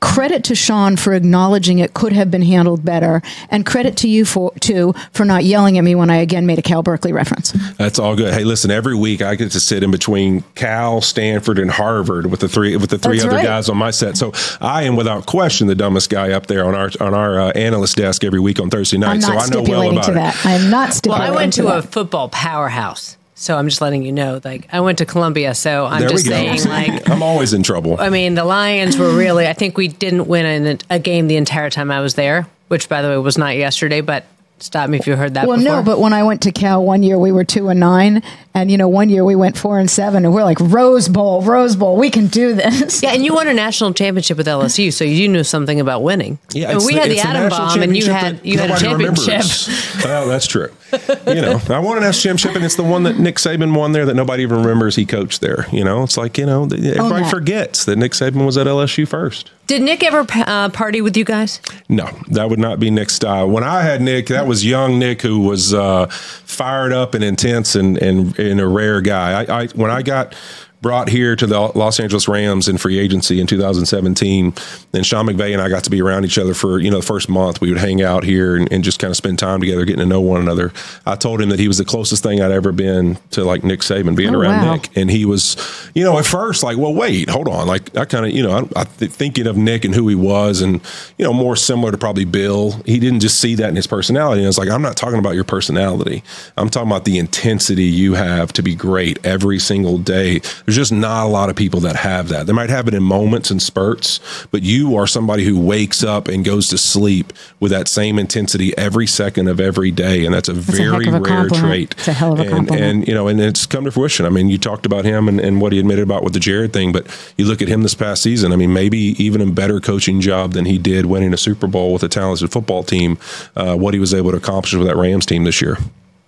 [0.00, 3.20] credit to Sean for acknowledging it could have been handled better,
[3.50, 6.56] and credit to you for too for not yelling at me when I again made
[6.60, 7.50] a Cal Berkeley reference.
[7.78, 8.32] That's all good.
[8.32, 12.38] Hey, listen, every week I get to sit in between Cal, Stanford, and Harvard with
[12.38, 13.44] the three with the three That's other right.
[13.44, 14.16] guys on my set.
[14.16, 17.50] So I am without question the dumbest guy up there on our on our uh,
[17.56, 19.14] analyst desk every week on Thursday night.
[19.16, 20.14] I'm so not I know well stipulating about to it.
[20.14, 20.46] that.
[20.46, 21.28] I am not stipulating.
[21.28, 23.17] Well, I went to a football powerhouse.
[23.38, 24.40] So I'm just letting you know.
[24.44, 27.96] Like I went to Columbia, so I'm There just saying like I'm always in trouble.
[27.98, 29.46] I mean, the Lions were really.
[29.46, 32.88] I think we didn't win in a game the entire time I was there, which,
[32.88, 34.00] by the way, was not yesterday.
[34.00, 34.26] But
[34.58, 35.46] stop me if you heard that.
[35.46, 35.76] Well, before.
[35.76, 38.22] no, but when I went to Cal one year, we were two and nine,
[38.54, 41.42] and you know, one year we went four and seven, and we're like Rose Bowl,
[41.42, 43.02] Rose Bowl, we can do this.
[43.02, 46.38] yeah, and you won a national championship with LSU, so you knew something about winning.
[46.52, 48.78] Yeah, I mean, it's we had the Atom Bomb, and you had you had a
[48.78, 49.26] championship.
[49.26, 49.68] remembers.
[50.04, 50.72] well, oh, that's true.
[51.28, 53.92] You know, I won an national championship, and it's the one that Nick Saban won
[53.92, 55.66] there that nobody even remembers he coached there.
[55.70, 57.30] You know, it's like you know everybody that.
[57.30, 59.50] forgets that Nick Saban was at LSU first.
[59.66, 61.60] Did Nick ever uh, party with you guys?
[61.90, 63.48] No, that would not be Nick's style.
[63.48, 67.74] When I had Nick, that was young Nick who was uh, fired up and intense
[67.74, 69.42] and, and and a rare guy.
[69.42, 70.34] I, I when I got
[70.80, 74.54] brought here to the Los Angeles Rams in free agency in 2017,
[74.92, 77.06] and Sean McVay and I got to be around each other for you know the
[77.06, 77.60] first month.
[77.60, 80.06] We would hang out here and, and just kind of spend time together, getting to
[80.06, 80.72] know one another.
[81.06, 83.80] I told him that he was the closest thing I'd ever been to like Nick
[83.80, 84.74] Saban being Oh, around wow.
[84.74, 85.56] Nick, and he was,
[85.94, 88.68] you know, at first like, well, wait, hold on, like I kind of, you know,
[88.76, 90.80] I, I th- thinking of Nick and who he was, and
[91.16, 92.80] you know, more similar to probably Bill.
[92.84, 94.40] He didn't just see that in his personality.
[94.40, 96.22] And I was like, I'm not talking about your personality.
[96.56, 100.40] I'm talking about the intensity you have to be great every single day.
[100.68, 102.46] There's just not a lot of people that have that.
[102.46, 106.28] They might have it in moments and spurts, but you are somebody who wakes up
[106.28, 110.50] and goes to sleep with that same intensity every second of every day, and that's
[110.50, 111.54] a a very a rare compliment.
[111.54, 111.94] trait.
[111.96, 112.82] It's a hell of a and, compliment.
[112.82, 114.26] and you know, and it's come to fruition.
[114.26, 116.74] I mean, you talked about him and, and what he admitted about with the Jared
[116.74, 117.06] thing, but
[117.38, 118.52] you look at him this past season.
[118.52, 121.94] I mean, maybe even a better coaching job than he did winning a Super Bowl
[121.94, 123.16] with a talented football team.
[123.56, 125.78] Uh, what he was able to accomplish with that Rams team this year.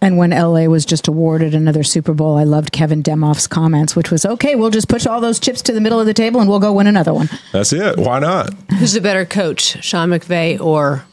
[0.03, 4.11] And when LA was just awarded another Super Bowl, I loved Kevin Demoff's comments, which
[4.11, 6.49] was, "Okay, we'll just push all those chips to the middle of the table, and
[6.49, 7.99] we'll go win another one." That's it.
[7.99, 8.55] Why not?
[8.79, 11.05] Who's a better coach, Sean McVay or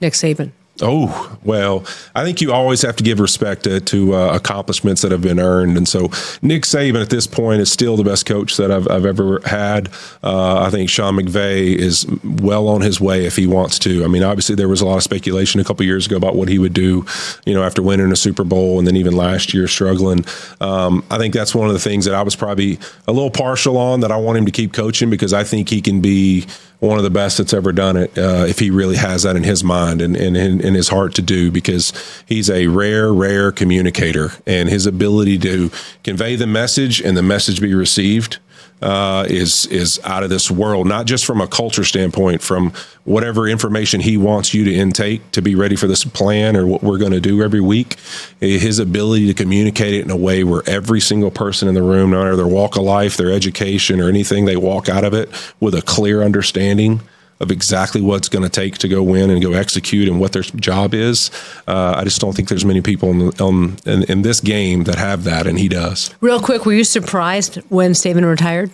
[0.00, 0.52] Nick Saban?
[0.82, 5.12] Oh, well, I think you always have to give respect to, to uh, accomplishments that
[5.12, 5.76] have been earned.
[5.76, 6.08] And so
[6.42, 9.88] Nick Saban at this point is still the best coach that I've, I've ever had.
[10.22, 14.04] Uh, I think Sean McVay is well on his way if he wants to.
[14.04, 16.48] I mean, obviously, there was a lot of speculation a couple years ago about what
[16.48, 17.04] he would do,
[17.44, 20.24] you know, after winning a Super Bowl and then even last year struggling.
[20.60, 23.76] Um, I think that's one of the things that I was probably a little partial
[23.76, 26.46] on that I want him to keep coaching because I think he can be
[26.80, 29.44] one of the best that's ever done it uh, if he really has that in
[29.44, 31.92] his mind and, and in, in his heart to do because
[32.26, 35.70] he's a rare rare communicator and his ability to
[36.02, 38.38] convey the message and the message be received
[38.82, 40.86] uh, is is out of this world.
[40.86, 42.72] Not just from a culture standpoint, from
[43.04, 46.82] whatever information he wants you to intake to be ready for this plan or what
[46.82, 47.96] we're going to do every week.
[48.40, 52.10] His ability to communicate it in a way where every single person in the room,
[52.10, 55.30] no matter their walk of life, their education, or anything, they walk out of it
[55.60, 57.00] with a clear understanding
[57.40, 60.42] of exactly what's going to take to go win and go execute and what their
[60.42, 61.30] job is.
[61.66, 64.84] Uh, I just don't think there's many people in, the, um, in, in this game
[64.84, 66.14] that have that, and he does.
[66.20, 68.70] Real quick, were you surprised when Saban retired?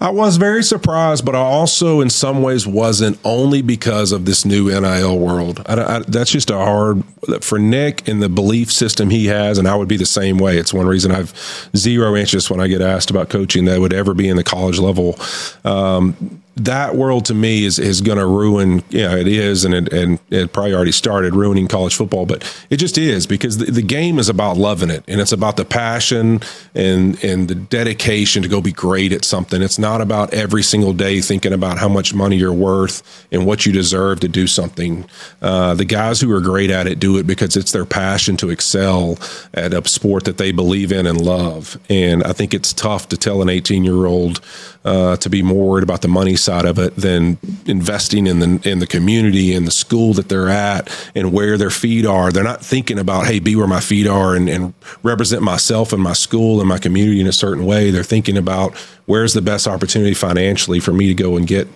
[0.00, 4.44] I was very surprised, but I also, in some ways, wasn't only because of this
[4.44, 5.60] new NIL world.
[5.66, 7.02] I, I, that's just a hard
[7.40, 10.56] for Nick and the belief system he has, and I would be the same way.
[10.56, 11.34] It's one reason I've
[11.76, 14.78] zero interest when I get asked about coaching that would ever be in the college
[14.78, 15.18] level.
[15.64, 18.82] Um, that world to me is is going to ruin.
[18.90, 22.26] Yeah, it is, and it and it probably already started ruining college football.
[22.26, 25.56] But it just is because the, the game is about loving it, and it's about
[25.56, 26.40] the passion
[26.74, 29.62] and and the dedication to go be great at something.
[29.62, 33.64] It's not about every single day thinking about how much money you're worth and what
[33.64, 35.04] you deserve to do something.
[35.40, 38.50] Uh, the guys who are great at it do it because it's their passion to
[38.50, 39.18] excel
[39.54, 41.78] at a sport that they believe in and love.
[41.88, 44.40] And I think it's tough to tell an 18 year old
[44.84, 47.36] uh, to be more worried about the money side of it than
[47.66, 51.68] investing in the in the community and the school that they're at and where their
[51.68, 52.32] feet are.
[52.32, 54.72] They're not thinking about, hey, be where my feet are and, and
[55.02, 57.90] represent myself and my school and my community in a certain way.
[57.90, 58.74] They're thinking about
[59.08, 61.66] where's the best opportunity financially for me to go and get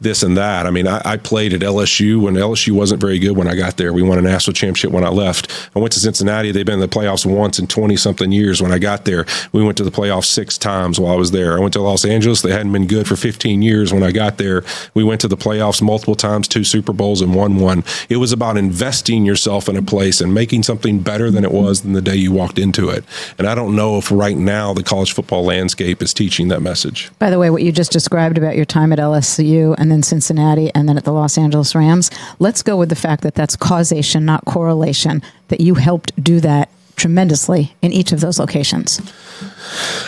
[0.00, 0.66] this and that.
[0.66, 3.76] I mean, I, I played at LSU when LSU wasn't very good when I got
[3.76, 3.92] there.
[3.92, 5.70] We won a national championship when I left.
[5.74, 6.52] I went to Cincinnati.
[6.52, 9.26] They've been in the playoffs once in 20 something years when I got there.
[9.50, 11.56] We went to the playoffs six times while I was there.
[11.56, 12.42] I went to Los Angeles.
[12.42, 14.64] They hadn't been good for 15 years when I got there.
[14.94, 17.84] We went to the playoffs multiple times, two Super Bowls, and won one.
[18.08, 21.82] It was about investing yourself in a place and making something better than it was
[21.82, 23.04] than the day you walked into it.
[23.38, 27.10] And I don't know if right now the college football landscape is teaching that message.
[27.18, 30.70] By the way, what you just described about your time at LSU and then Cincinnati
[30.74, 34.24] and then at the Los Angeles Rams, let's go with the fact that that's causation,
[34.24, 39.00] not correlation, that you helped do that tremendously in each of those locations.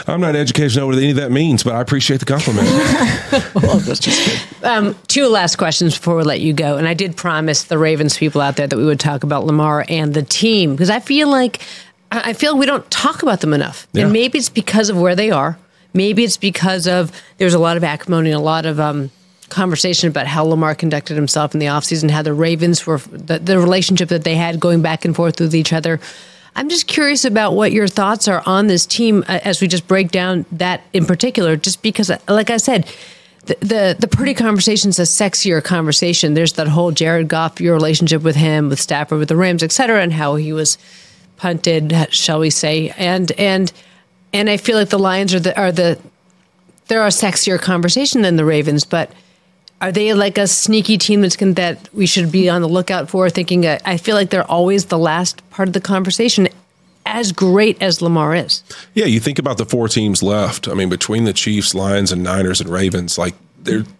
[0.07, 2.67] I'm not educated to know what any of that means, but I appreciate the compliment.
[4.63, 6.77] um, two last questions before we let you go.
[6.77, 9.85] And I did promise the Ravens people out there that we would talk about Lamar
[9.89, 11.61] and the team because I feel like
[12.11, 13.87] I feel we don't talk about them enough.
[13.93, 14.05] Yeah.
[14.05, 15.59] And maybe it's because of where they are.
[15.93, 19.11] Maybe it's because of there's a lot of acrimony, and a lot of um,
[19.49, 23.59] conversation about how Lamar conducted himself in the offseason, how the Ravens were, the, the
[23.59, 26.01] relationship that they had going back and forth with each other.
[26.59, 29.87] I'm just curious about what your thoughts are on this team uh, as we just
[29.87, 32.93] break down that in particular, just because, uh, like I said,
[33.47, 36.35] the, the, the Purdy conversation is a sexier conversation.
[36.35, 39.71] There's that whole Jared Goff, your relationship with him, with Stafford, with the Rams, et
[39.71, 40.79] cetera, and how he was
[41.37, 43.73] punted, shall we say, and and
[44.33, 45.97] and I feel like the Lions are the are the
[46.89, 49.13] they're a sexier conversation than the Ravens, but
[49.81, 53.09] are they like a sneaky team that's can, that we should be on the lookout
[53.09, 53.29] for?
[53.31, 56.49] Thinking uh, I feel like they're always the last part of the conversation.
[57.07, 58.63] As great as Lamar is,
[58.93, 59.07] yeah.
[59.07, 60.69] You think about the four teams left.
[60.69, 63.35] I mean, between the Chiefs, Lions, and Niners and Ravens, like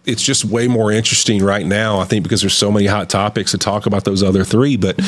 [0.05, 1.99] it's just way more interesting right now.
[1.99, 4.99] I think because there's so many hot topics to talk about those other three, but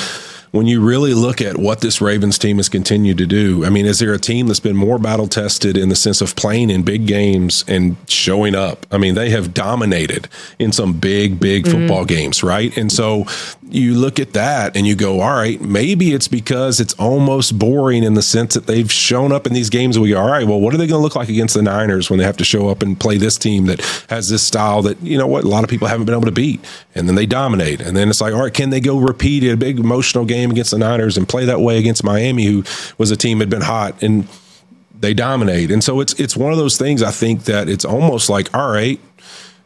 [0.52, 3.86] when you really look at what this Ravens team has continued to do, I mean,
[3.86, 6.84] is there a team that's been more battle tested in the sense of playing in
[6.84, 8.86] big games and showing up?
[8.92, 10.28] I mean, they have dominated
[10.60, 11.80] in some big, big mm-hmm.
[11.80, 12.76] football games, right?
[12.78, 13.26] And so
[13.64, 18.04] you look at that and you go, all right, maybe it's because it's almost boring
[18.04, 19.98] in the sense that they've shown up in these games.
[19.98, 22.10] We go, all right, well, what are they going to look like against the Niners
[22.10, 23.80] when they have to show up and play this team that
[24.10, 26.32] has this style that, you know what, a lot of people haven't been able to
[26.32, 26.60] beat?
[26.94, 27.80] And then they dominate.
[27.80, 30.52] And then it's like, all right, can they go repeat a big emotional game?
[30.52, 32.64] against the Niners and play that way against Miami, who
[32.98, 34.28] was a team had been hot and
[35.02, 35.72] they dominate.
[35.72, 37.04] And so it's it's one of those things.
[37.04, 39.00] I think that it's almost like all right,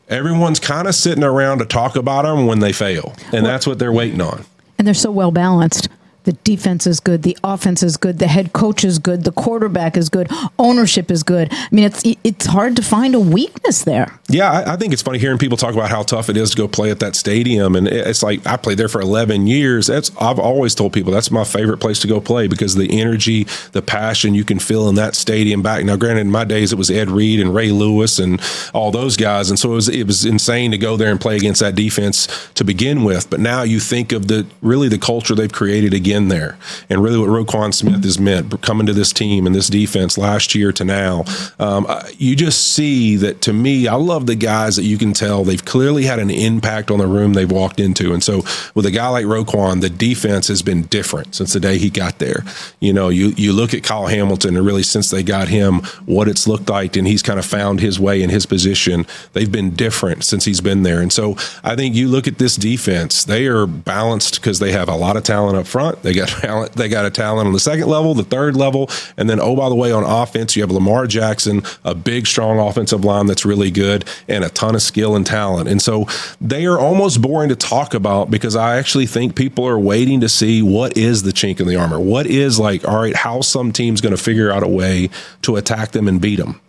[0.07, 3.77] everyone's kind of sitting around to talk about them when they fail, and that's what
[3.77, 4.45] they're waiting on.
[4.77, 5.89] And they're so well balanced
[6.25, 9.95] the defense is good, the offense is good, the head coach is good, the quarterback
[9.95, 11.47] is good, ownership is good.
[11.51, 14.19] I mean, it's it's hard to find a weakness there.
[14.27, 16.57] Yeah, I, I, think it's funny hearing people talk about how tough it is to
[16.57, 19.87] go play at that stadium, and it's like I played there for 11 years.
[19.87, 23.43] That's I've always told people that's my favorite place to go play because the energy,
[23.71, 25.85] the passion you can feel in that stadium back.
[25.85, 28.41] Now, granted, in my days it was Ed Reed and Ray Lewis and
[28.73, 31.35] all those guys, and so it was it was insane to go there and play
[31.35, 33.29] against that defense to begin with.
[33.29, 36.57] But now you think of the really the culture they've created again in there.
[36.89, 40.55] And really, what Roquan Smith has meant coming to this team and this defense last
[40.55, 41.25] year to now,
[41.59, 41.85] um,
[42.17, 45.63] you just see that to me, I love the guys that you can tell they've
[45.63, 48.13] clearly had an impact on the room they've walked into.
[48.13, 48.43] And so,
[48.73, 52.19] with a guy like Roquan, the defense has been different since the day he got
[52.19, 52.43] there.
[52.79, 56.27] You know, you you look at Kyle Hamilton, and really since they got him, what
[56.27, 59.05] it's looked like, and he's kind of found his way in his position.
[59.33, 61.01] They've been different since he's been there.
[61.01, 64.89] And so, I think you look at this defense; they are balanced because they have
[64.89, 66.01] a lot of talent up front.
[66.05, 66.73] They got talent.
[66.73, 69.69] They got a talent on the second level, the third level, and then oh by
[69.69, 73.71] the way, on offense you have Lamar Jackson, a big strong offensive line that's really
[73.71, 75.67] good, and a ton of skill and talent.
[75.67, 76.05] And so
[76.39, 80.29] they are almost boring to talk about because I actually think people are waiting to
[80.29, 81.99] see what is the chink in the armor.
[81.99, 85.09] What is like, all right, how some team's going to figure out a way
[85.41, 86.61] to attack them and beat them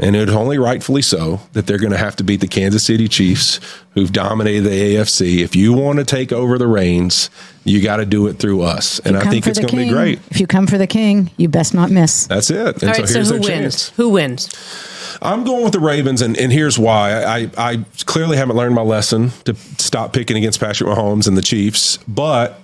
[0.00, 3.06] and it's only rightfully so that they're going to have to beat the Kansas City
[3.06, 3.60] Chiefs,
[3.92, 5.38] who've dominated the AFC.
[5.40, 7.28] If you want to take over the reins,
[7.64, 10.18] you got to do it through us, and I think it's going to be great.
[10.30, 12.26] If you come for the king, you best not miss.
[12.26, 12.82] That's it.
[12.82, 13.48] And All right, so, so who wins?
[13.48, 13.88] Chance.
[13.90, 15.18] Who wins?
[15.22, 17.22] I'm going with the Ravens, and, and here's why.
[17.22, 21.42] I, I clearly haven't learned my lesson to stop picking against Patrick Mahomes and the
[21.42, 22.60] Chiefs, but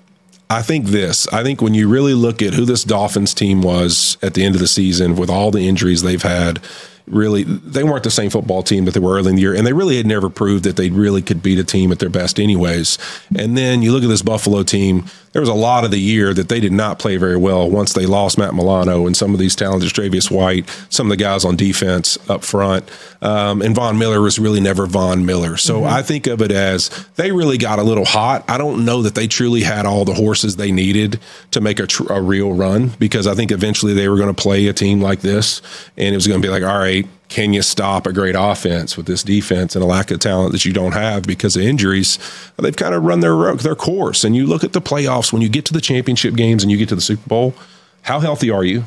[0.49, 1.28] I think this.
[1.28, 4.55] I think when you really look at who this Dolphins team was at the end
[4.55, 6.61] of the season with all the injuries they've had,
[7.07, 9.66] really they weren't the same football team that they were early in the year, and
[9.66, 12.40] they really had never proved that they really could beat a team at their best,
[12.40, 12.98] anyways.
[13.36, 16.34] And then you look at this Buffalo team; there was a lot of the year
[16.34, 17.70] that they did not play very well.
[17.70, 21.22] Once they lost Matt Milano and some of these talented Tre'Davious White, some of the
[21.22, 22.90] guys on defense up front,
[23.22, 25.57] um, and Von Miller was really never Von Miller.
[25.57, 25.94] So mm-hmm.
[25.94, 28.44] I think of it as they really got a little hot.
[28.48, 31.20] I don't know that they truly had all the horses they needed
[31.52, 34.42] to make a, tr- a real run because I think eventually they were going to
[34.42, 35.62] play a team like this,
[35.96, 36.95] and it was going to be like, all right
[37.29, 40.64] can you stop a great offense with this defense and a lack of talent that
[40.64, 42.18] you don't have because of injuries?
[42.57, 44.24] They've kind of run their their course.
[44.24, 46.79] And you look at the playoffs when you get to the championship games and you
[46.79, 47.55] get to the Super Bowl.
[48.03, 48.85] How healthy are you?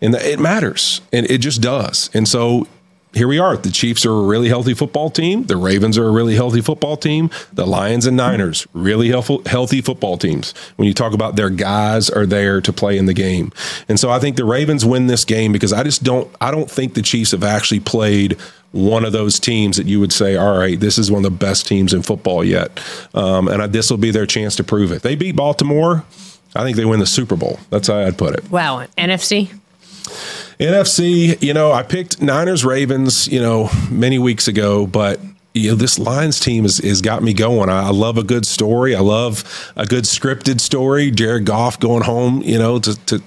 [0.00, 2.10] And it matters, and it just does.
[2.14, 2.66] And so
[3.14, 3.56] here we are.
[3.56, 5.44] The Chiefs are a really healthy football team.
[5.44, 7.30] The Ravens are a really healthy football team.
[7.52, 10.52] The Lions and Niners, really healthy football teams.
[10.76, 13.52] When you talk about their guys are there to play in the game.
[13.88, 16.70] And so I think the Ravens win this game because I just don't I don't
[16.70, 18.36] think the Chiefs have actually played
[18.72, 21.38] one of those teams that you would say, all right, this is one of the
[21.38, 22.80] best teams in football yet.
[23.14, 25.02] Um, and this will be their chance to prove it.
[25.02, 26.04] They beat Baltimore.
[26.54, 27.58] I think they win the Super Bowl.
[27.70, 28.50] That's how I'd put it.
[28.50, 28.84] Wow.
[28.98, 29.58] NFC?
[30.58, 35.20] NFC, you know, I picked Niners Ravens, you know, many weeks ago, but
[35.54, 37.68] you know, this Lions team has, has got me going.
[37.68, 38.94] I, I, love a good story.
[38.94, 41.10] I love a good scripted story.
[41.10, 43.22] Jared Goff going home, you know, to, to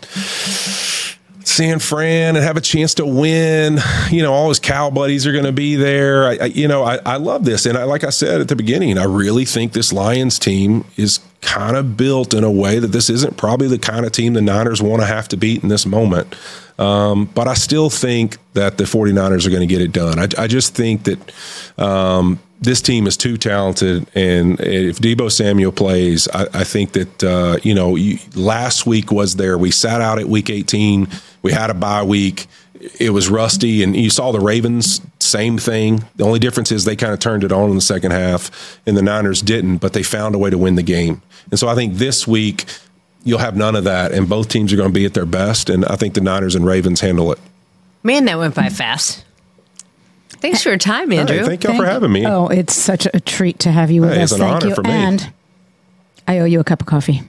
[1.44, 3.80] San Fran and have a chance to win.
[4.10, 6.26] You know, all his Cal buddies are going to be there.
[6.26, 7.66] I, I, you know, I, I love this.
[7.66, 11.20] And I, like I said at the beginning, I really think this Lions team is
[11.42, 14.42] kind of built in a way that this isn't probably the kind of team the
[14.42, 16.36] Niners want to have to beat in this moment.
[16.78, 20.20] Um, but I still think that the 49ers are going to get it done.
[20.20, 21.34] I, I just think that
[21.78, 24.08] um, this team is too talented.
[24.16, 27.98] And if Deebo Samuel plays, I, I think that, uh, you know,
[28.36, 29.58] last week was there.
[29.58, 31.08] We sat out at week 18,
[31.42, 32.48] we had a bye week.
[33.00, 36.04] It was rusty, and you saw the Ravens, same thing.
[36.16, 38.98] The only difference is they kind of turned it on in the second half, and
[38.98, 41.22] the Niners didn't, but they found a way to win the game.
[41.52, 42.66] And so I think this week,
[43.24, 45.70] you'll have none of that, and both teams are going to be at their best.
[45.70, 47.40] And I think the Niners and Ravens handle it.
[48.04, 49.24] Man, that went by fast.
[50.30, 51.38] Thanks for your time, Andrew.
[51.38, 52.26] Hey, thank you for having me.
[52.26, 54.32] Oh, it's such a treat to have you with hey, us.
[54.32, 54.76] It's an thank honor you.
[54.76, 54.90] for me.
[54.90, 55.32] And
[56.28, 57.22] I owe you a cup of coffee.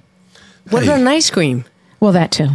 [0.71, 0.89] What Hey.
[0.89, 1.67] about an ice cream?
[2.01, 2.49] Well, that too.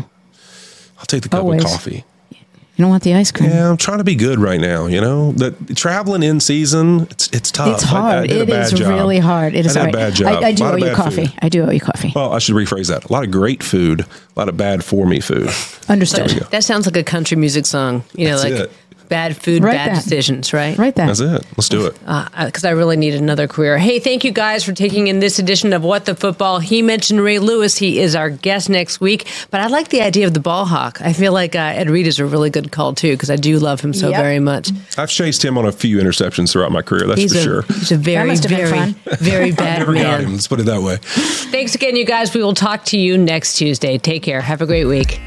[0.99, 1.63] I'll take the cup Always.
[1.63, 2.03] of coffee.
[2.31, 3.49] You don't want the ice cream?
[3.49, 4.85] Yeah, I'm trying to be good right now.
[4.85, 7.73] You know that traveling in season, it's it's tough.
[7.81, 8.29] It's I- I hard.
[8.29, 8.89] did a bad job.
[8.89, 9.55] really hard.
[9.55, 10.43] It is I did a bad job.
[10.43, 11.25] I, I do owe you coffee.
[11.25, 11.33] food.
[11.41, 12.11] I do owe you coffee.
[12.15, 13.05] Well, I should rephrase that.
[13.05, 15.49] A lot of great food, a lot of bad for me food.
[15.89, 16.27] Understood.
[16.29, 16.47] There we go.
[16.51, 18.03] That sounds like a country music song.
[18.13, 18.71] You know, That's like it.
[19.09, 20.03] Bad food, Write bad that.
[20.03, 20.77] decisions, right?
[20.77, 21.07] Right there.
[21.07, 21.45] That's it.
[21.57, 21.93] Let's do it.
[21.99, 23.77] Because I really need another career.
[23.77, 26.59] Hey, thank you guys for taking in this edition of What the Football.
[26.59, 27.77] He mentioned Ray Lewis.
[27.77, 29.27] He is our guest next week.
[29.51, 31.01] But I like the idea of the ball hawk.
[31.01, 33.59] I feel like uh, Ed Reed is a really good call, too, because I do
[33.59, 34.21] love him so Yep.
[34.21, 34.69] very much.
[34.97, 37.07] I've chased him on a few interceptions throughout my career.
[37.07, 37.61] That's He's for a, sure.
[37.63, 38.93] he's a very, must very, fun.
[39.19, 40.23] very bad Never got man.
[40.25, 40.31] him.
[40.33, 40.97] Let's put it that way.
[40.97, 42.33] Thanks again, you guys.
[42.33, 43.97] We will talk to you next Tuesday.
[43.97, 44.41] Take care.
[44.41, 45.19] Have a great week.